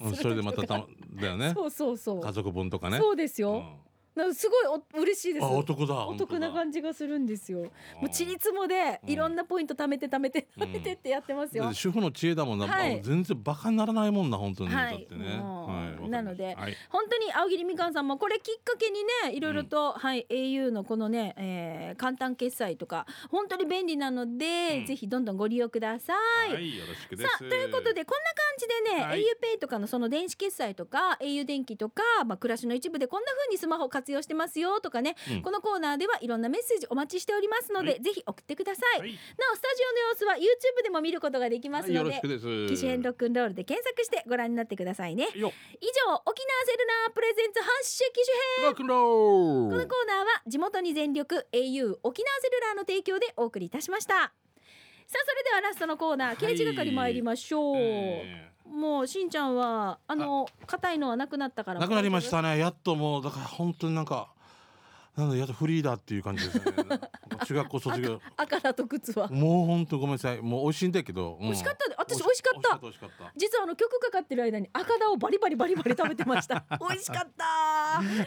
[0.01, 1.53] うん、それでまたたまだよね。
[1.55, 2.21] そうそうそう。
[2.21, 2.99] 家族分とかね。
[2.99, 3.90] そうですよ、うん
[4.35, 5.47] すごいお嬉しいです。
[5.47, 6.07] あお得だ。
[6.07, 7.61] お得な感じがするんですよ。
[8.01, 9.11] もうちりつもでうん。
[9.11, 13.01] いろんなポイント貯めて貯めて貯めてってやってますよ、で主婦の知恵だもんな、はい。
[13.01, 15.07] あ全然バカにならないもんな本当に、はい。
[16.09, 24.87] なのではい、本当に青桐みかんさんもこれきっかけにねいろいろと、はい au のこのね、えー簡単決済とか本当に便利なので、うん。
[24.87, 26.15] ぜひどんどんご利用くださ
[26.49, 26.53] い。
[26.53, 27.31] はい、よろしくです。
[27.31, 29.21] さあということでこんな感じでね、はい。
[29.21, 35.43] auPay とかのその電子決済とか au 電気とか、まあ、暮らしの一部でこんな風にスマホ活用してますよとかね、うん。
[35.43, 38.03] このコーナーではいろんなメッセージお待ちしておりますので、はい。
[38.03, 39.11] ぜひ送ってください、はい。
[39.11, 39.17] な
[39.53, 42.45] おスタジオの様子は YouTube でも見ることができますので、ろしくです。
[42.69, 45.29] 機種編ロックンロールで検索してご覧になってくださいね。
[45.35, 48.67] よ以上沖縄セルラープレゼンツ発射機種編。
[48.67, 49.71] ロックンロール。
[49.71, 54.33] このコーナーは地元に全力 au 沖縄セルラーの提供でお送りいたしました。
[55.11, 61.79] さあそれではラストのコーナーはい刑事係参りましょう、えもうしんちゃんはあの硬いのはなくなったから。
[61.79, 62.59] ーなくなりましたね。
[62.59, 64.29] やっともうだから本当になんか
[65.21, 66.65] なんだやっとフリーだっていう感じですね。
[67.47, 68.21] 中学校卒業。
[68.37, 69.29] 赤だと靴は。
[69.29, 70.41] もう本当ごめんなさい。
[70.41, 71.47] もう美味しいんだけど、うん。
[71.47, 71.89] 美味しかった。
[71.89, 72.79] で私美味しかった。
[72.79, 76.65] 美味しかった美味し実はあの曲かかってる間に赤だをバリバリバリバリ食べてました。
[76.81, 77.45] 美味しかった。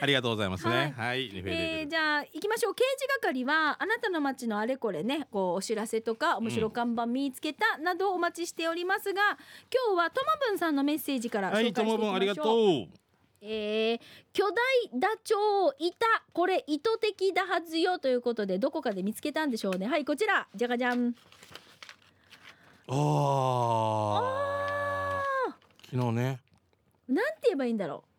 [0.02, 0.94] ありがとうございますね。
[0.98, 2.76] はい、えー、じゃあ行きましょう。
[2.76, 9.22] 刑事係はあなたの街のあれこれねこうお知らせとか面白看板見つけたなどお待ちしておりますが、
[9.72, 13.03] 今日はともぶんさんのメッセージから紹はい、介していきましょう、ともぶんありがとう。
[13.46, 14.00] えー
[14.32, 14.56] 巨大
[15.00, 15.38] ダチョ
[15.72, 16.06] ウいた。
[16.32, 19.86] これ意図的だはずよということでどこかで見つけたんでしょうね。
[19.88, 20.48] はいこちら。
[20.56, 21.14] じゃがじゃん
[22.88, 22.94] あ
[25.50, 25.56] あ
[25.92, 26.40] 昨日ね。
[27.08, 28.10] なんて言えばいいんだろう。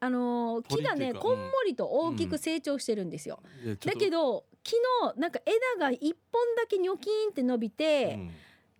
[0.00, 4.00] あのー木がねこんもりと大きく成長してるんですよ、でちょっと。
[4.00, 4.76] だけど昨
[5.14, 8.30] 日なんか枝が一本だけニョキーンって伸びて、うん。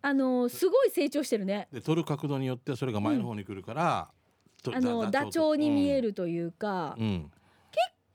[0.05, 1.69] あのーすごい成長してるね。
[1.73, 4.22] で取る角度によってそれが前の方に来るから、と
[4.73, 7.05] あのダチョウに見え、るというか、うん。
[7.05, 7.31] うん。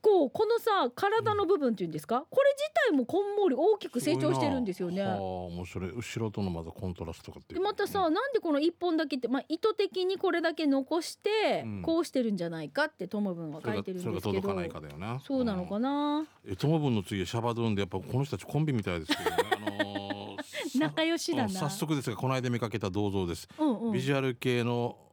[0.01, 2.25] このさ体の部分っていうんですか？
[2.29, 5.01] これ自体もこんもり大きく成長してるんですよね。
[5.01, 5.91] はあ面白い。
[5.91, 11.81] 後ろとのまたコントラストがでまたさ、なんでこの一本だけって、まあ、意図的にこれだけ残して、うん。
[11.81, 14.15] こうしてるんじゃないかってトモブンは書いてるんですけど。
[14.15, 21.43] が届かないかだよなそうなのかな、えトモブンの次シャバドゥンでやっぱこの人たちコンビみたいですけどね、あのーさ 仲良しだな。
[21.45, 23.91] うん早速ですがこの間見かけた銅像です、うんうん。
[23.91, 25.06] ビジュアル系のお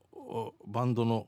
[0.66, 1.26] バンドの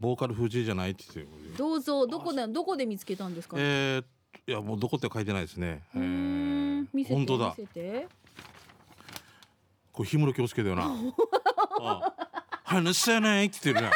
[0.00, 4.04] ボーカル藤井じゃないって言ってるどうぞどこでどこで見つけたんですか、えー、
[4.46, 7.54] いやもうどこって書いてないですね、えうーん見せて本当だ。
[7.58, 8.08] 見せて。
[9.92, 10.84] これ氷室京介だよな。
[11.80, 12.14] ああ
[12.64, 13.92] 話せないって言ってるね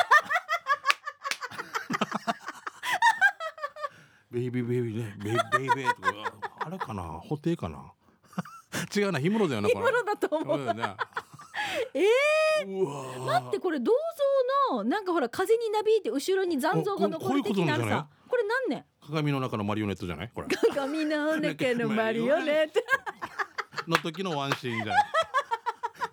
[4.31, 5.15] ベイビーベイビーね。
[5.19, 6.09] ベイベイベーとか。
[6.61, 7.21] ああれかな？
[7.29, 7.93] 布袋かな？
[8.97, 9.89] 違うな氷室だよなこれ。
[9.89, 10.75] 今のだと思う
[11.95, 13.93] えーだってこれ銅
[14.71, 17.99] 像のなんかほら風になびいて後ろに残像が残る的なここういうことなんじゃない？
[17.99, 20.31] さこれ何年鏡の中のマリオネットじゃない？
[20.35, 20.47] これ。
[20.49, 22.81] 鏡の中のマリオネット。
[23.91, 25.05] の時のワンシーンじゃない？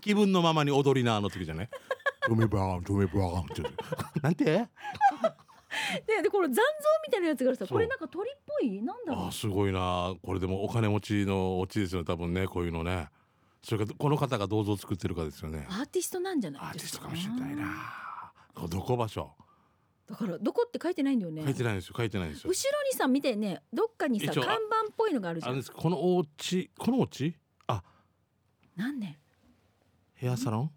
[0.02, 1.70] 気分のままに踊りなあの時じゃない？
[2.26, 3.64] トミバーントミバーンって。
[4.22, 4.46] なんて？
[6.08, 6.62] ででこれ残像
[7.08, 8.82] みたいなやつがさこれなんか鳥っぽい？
[8.82, 9.26] なんだろう？
[9.26, 13.08] あーすごいなこれでもお金持ちのオチですよね多分ねこういうのね
[13.62, 15.68] それからこの方が銅像を作ってるかですよね。
[15.70, 18.32] アーティストなんじゃアーティストかもしれないな。
[18.70, 19.32] どこ場所？
[20.10, 21.44] だからどこって書いてないんだよね。
[21.44, 22.50] 書いてないんですよ書いてないんですよ。
[22.50, 24.56] 後ろにさ見てねどっかにさ看板っ
[24.98, 25.64] ぽいのがあるじゃん。
[25.64, 27.36] このお家このお家？
[27.68, 27.84] あ。
[28.76, 29.18] 何年
[30.16, 30.72] ヘアサロン？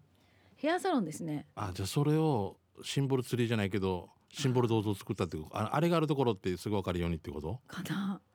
[0.57, 1.47] ヘアサロンですね。
[1.55, 7.59] あじゃあそれをシンボルツリーじゃないけどシンボル銅像を作ったってああれがあるところってすぐ分かるようにってこと？
[7.67, 8.19] かな。
[8.19, 8.32] あ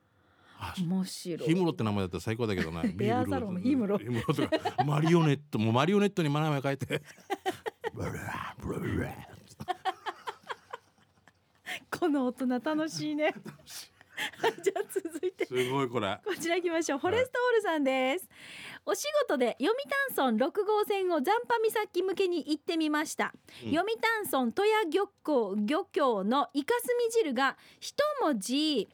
[0.81, 1.49] 面白い。
[1.49, 3.99] ヒムロって名前だったら最高だけどねヘ アサロンのヒムロ。
[3.99, 4.85] ヒムロとか。
[4.85, 7.03] マリオネットもうマリオネットに名前書いて。
[11.91, 13.35] この大人楽しいね。
[14.63, 15.47] じゃあ続いて。
[15.47, 16.21] すごいこれ。
[16.25, 16.99] こちら行きましょう。
[16.99, 18.29] フォレストオールさんです。
[18.85, 19.75] お仕事で読
[20.17, 23.33] 谷村6号線を残波岬向けに行ってみました。
[23.65, 23.73] うん。
[23.73, 28.89] 読谷村戸谷漁港漁協のイカスミ汁が一文字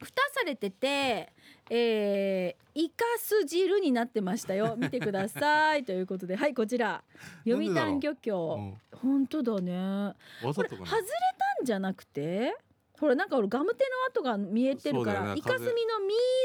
[0.00, 1.32] 蓋されてて、
[1.70, 4.74] えー、イカス汁になってましたよ。
[4.76, 5.84] 見てください。
[5.86, 7.02] ということで、はいこちら。
[7.46, 8.16] 読谷漁う。
[8.16, 8.56] 協。
[8.56, 8.80] ん。
[8.92, 9.76] 本当だね。
[9.76, 10.14] わ
[10.54, 12.56] これ外れたんじゃなくて。
[12.98, 15.34] ほらなんか俺ガムテの跡が見えてるから、ね。
[15.36, 15.72] イカスミの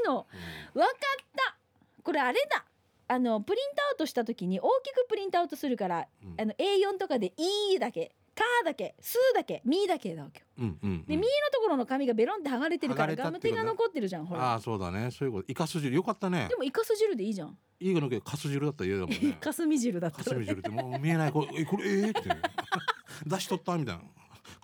[0.04, 0.16] 実の。
[0.16, 0.96] わかっ
[1.36, 1.58] た。
[2.04, 2.66] これあれだ。
[3.12, 6.36] あのプリントアウトした時に大きくプリントアウトするから、うん。
[6.40, 10.46] あの A4 とかで「い」だけ「か」だけ「す」だけ「み」だけだわけよ。
[10.60, 14.54] うんうんで「み」のところの紙がベロンって剥がれてるからガムテが残ってるじゃんほあら。
[14.56, 15.10] あそうだね。
[15.12, 15.46] そういうこと。
[15.48, 15.96] イカス汁。
[15.96, 16.48] よかったね。
[16.50, 17.58] でもイカス汁でいいじゃん。
[17.80, 21.32] いいのけどカス汁だったら嫌だもんねかすみ汁だったらかすみ汁ってもう見えない。
[21.32, 22.30] これえこれえー、って。
[23.26, 24.02] 出しとったみたいな。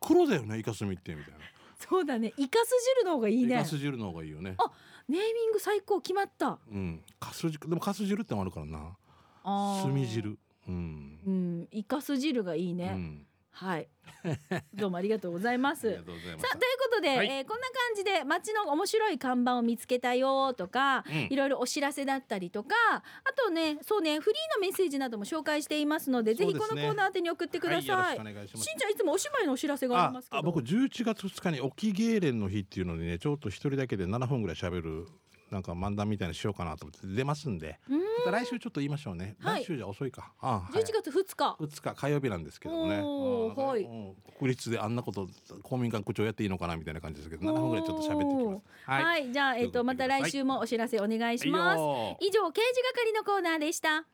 [0.02, 1.40] 黒だよねイカスミってみたいな。
[1.80, 2.34] そうだね。
[2.38, 4.56] イカス汁の方がいいイねカス汁の方がいいよね。
[4.58, 4.72] あ
[5.08, 6.60] ネーミング最高決まった。
[6.70, 7.02] うん。
[7.20, 8.98] カス汁でもカス汁ってのもあるからな。
[9.44, 9.92] あー。
[9.92, 10.38] 炭汁。
[10.68, 11.20] うん。
[11.26, 13.88] うんイカス汁がいいね、うんはい。
[14.74, 15.90] どうもありがとうございます。
[15.90, 17.28] とまさあすということで、はい。
[17.28, 21.28] えーこんな感じで街の面白い看板を見つけたよとか、うん。
[21.30, 23.02] いろいろお知らせだったりとかあ
[23.34, 28.66] とねそうねフリーのメッセージなども紹介していますのでぜひこのコーナー宛てに送ってください、はい、いします。
[28.66, 30.44] しんちゃんいつもお芝居のお知らせがありますけど。
[30.44, 35.08] 僕11月2日に沖芸連の日っていうのにねちょっと一人だけで7分ぐらい喋る
[35.56, 38.00] なんか漫談みたいにしようかなと思って出ますんでうん。
[38.00, 39.64] また来週ちょっと言いましょうね、はい。
[39.64, 40.34] 来週じゃ遅いか。
[40.42, 42.98] ああ11月2日、2日火曜日なんですけどもね。
[42.98, 43.84] はい。
[43.84, 45.30] うん国立であんなこと
[45.64, 48.92] 公民館区長やっていいのかなみたいな感じですけど7分ぐらいちょっと喋ってきます。
[48.92, 52.28] はい、はい、じゃあえっ、とまた来週もお知らせお願いします、はい。
[52.28, 54.06] 以上刑事係のコーナーでした。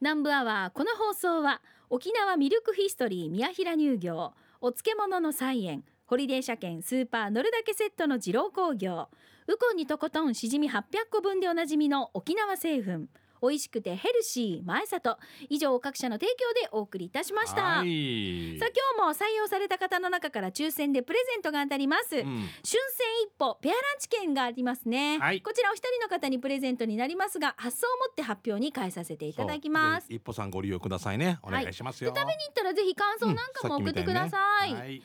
[0.00, 4.32] 南部アワーこの放送は沖縄ミルクヒストリー宮平乳業
[4.62, 9.08] お漬物の菜園ホリデー車検スーパー乗るだけセットの二郎工業
[9.48, 13.06] ウコンにとことんしじみ800個分でおなじみの沖縄製粉。
[13.42, 15.18] 美味しくてヘルシー前里。
[15.48, 18.56] 以上各社の提供でお送りいたしました、はい。
[18.60, 22.22] さあ今日も採用された方の中から抽選でプレゼントが当たります、うん。
[22.22, 22.30] 春
[22.62, 22.78] 戦
[23.26, 25.42] 一歩ペアランチ券がありますね、はい。
[25.42, 30.06] こちらお一人の方にプレゼントになりますが発送をもって発表に変えさせていただきます。
[30.08, 31.40] 一歩さんご利用くださいね。
[31.42, 34.38] お願いしますよ、で食べに行ったらぜひ感想なんかも送ってくださ
[34.68, 35.02] い、はい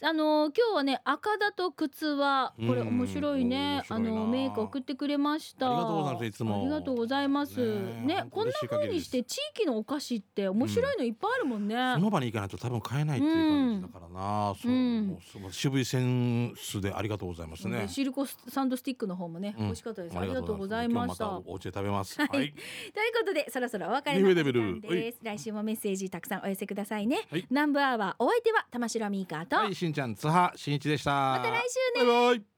[0.00, 5.68] あの今日はね赤だと靴はこれうん面白いねあのメイク送ってくれました。
[5.68, 6.60] ありがとうございますいつも。
[6.60, 7.60] ありがとうございます。
[7.60, 15.06] ねねこんな風にして地域のお菓子って面白いのいっぱいあるもんね、その場に行かないと多分買えないっていう感じだからな、そううん。
[15.08, 19.64] もうすごい渋いセンスでありがとうございますね、シルコサンドスティックの方もね、うん。
[19.66, 20.18] 美味しかったです。
[20.18, 21.24] ありがとうございました。
[21.24, 22.28] 今日またお家で食べますはい。
[22.28, 22.54] はい、という
[23.20, 25.18] ことでそろそろお別れのお時間です。
[25.22, 27.46] 来週もメッセージたくさんお寄せくださいね、はい。
[27.50, 31.10] 南部アワーお相手は玉城ミーカーと、んちゃん津波しんいちでした。
[31.12, 31.62] また来
[31.96, 32.06] 週ね。
[32.06, 32.51] バイバイ